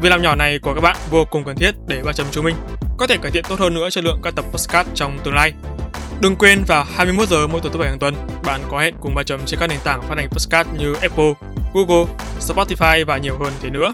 Việc 0.00 0.08
làm 0.08 0.22
nhỏ 0.22 0.34
này 0.34 0.58
của 0.58 0.74
các 0.74 0.80
bạn 0.80 0.96
vô 1.10 1.24
cùng 1.24 1.44
cần 1.44 1.56
thiết 1.56 1.74
để 1.86 2.02
ba 2.04 2.12
chấm 2.12 2.26
chúng 2.30 2.44
mình 2.44 2.56
có 2.98 3.06
thể 3.06 3.16
cải 3.16 3.30
thiện 3.30 3.44
tốt 3.48 3.58
hơn 3.58 3.74
nữa 3.74 3.90
chất 3.90 4.04
lượng 4.04 4.20
các 4.22 4.34
tập 4.36 4.44
podcast 4.52 4.88
trong 4.94 5.18
tương 5.24 5.34
lai. 5.34 5.52
Đừng 6.20 6.36
quên 6.36 6.64
vào 6.66 6.84
21 6.96 7.28
giờ 7.28 7.46
mỗi 7.46 7.60
tuần 7.60 7.72
thứ 7.72 7.78
bảy 7.78 7.88
hàng 7.88 7.98
tuần, 7.98 8.14
bạn 8.44 8.60
có 8.70 8.80
hẹn 8.80 8.94
cùng 9.00 9.14
ba 9.14 9.22
chấm 9.22 9.40
trên 9.46 9.60
các 9.60 9.66
nền 9.66 9.78
tảng 9.84 10.02
phát 10.02 10.18
hành 10.18 10.28
podcast 10.28 10.68
như 10.78 10.94
Apple, 10.94 11.32
Google, 11.74 12.14
Spotify 12.40 13.04
và 13.06 13.18
nhiều 13.18 13.38
hơn 13.38 13.52
thế 13.62 13.70
nữa. 13.70 13.92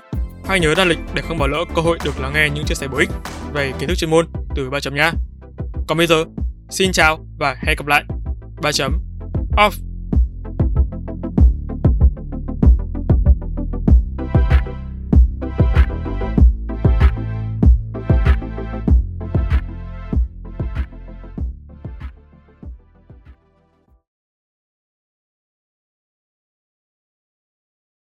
Hãy 0.49 0.61
nhớ 0.61 0.75
đăng 0.77 0.89
lịch 0.89 0.99
để 1.15 1.23
không 1.23 1.39
bỏ 1.39 1.47
lỡ 1.47 1.65
cơ 1.75 1.83
hội 1.83 1.99
được 2.05 2.21
lắng 2.21 2.33
nghe 2.35 2.49
những 2.55 2.65
chia 2.65 2.75
sẻ 2.75 2.89
bổ 2.89 2.99
ích 2.99 3.11
về 3.53 3.73
kiến 3.79 3.89
thức 3.89 3.99
chuyên 3.99 4.11
môn 4.11 4.29
từ 4.57 4.71
ba 4.71 4.81
chấm 4.81 4.95
nha. 4.95 5.13
Còn 5.89 5.99
bây 5.99 6.07
giờ, 6.07 6.25
xin 6.71 6.93
chào 6.93 7.19
và 7.39 7.57
hẹn 7.63 7.77
gặp 7.77 7.87
lại. 7.87 8.05
Ba 8.63 8.73
chấm 8.73 8.99
off. 9.57 9.90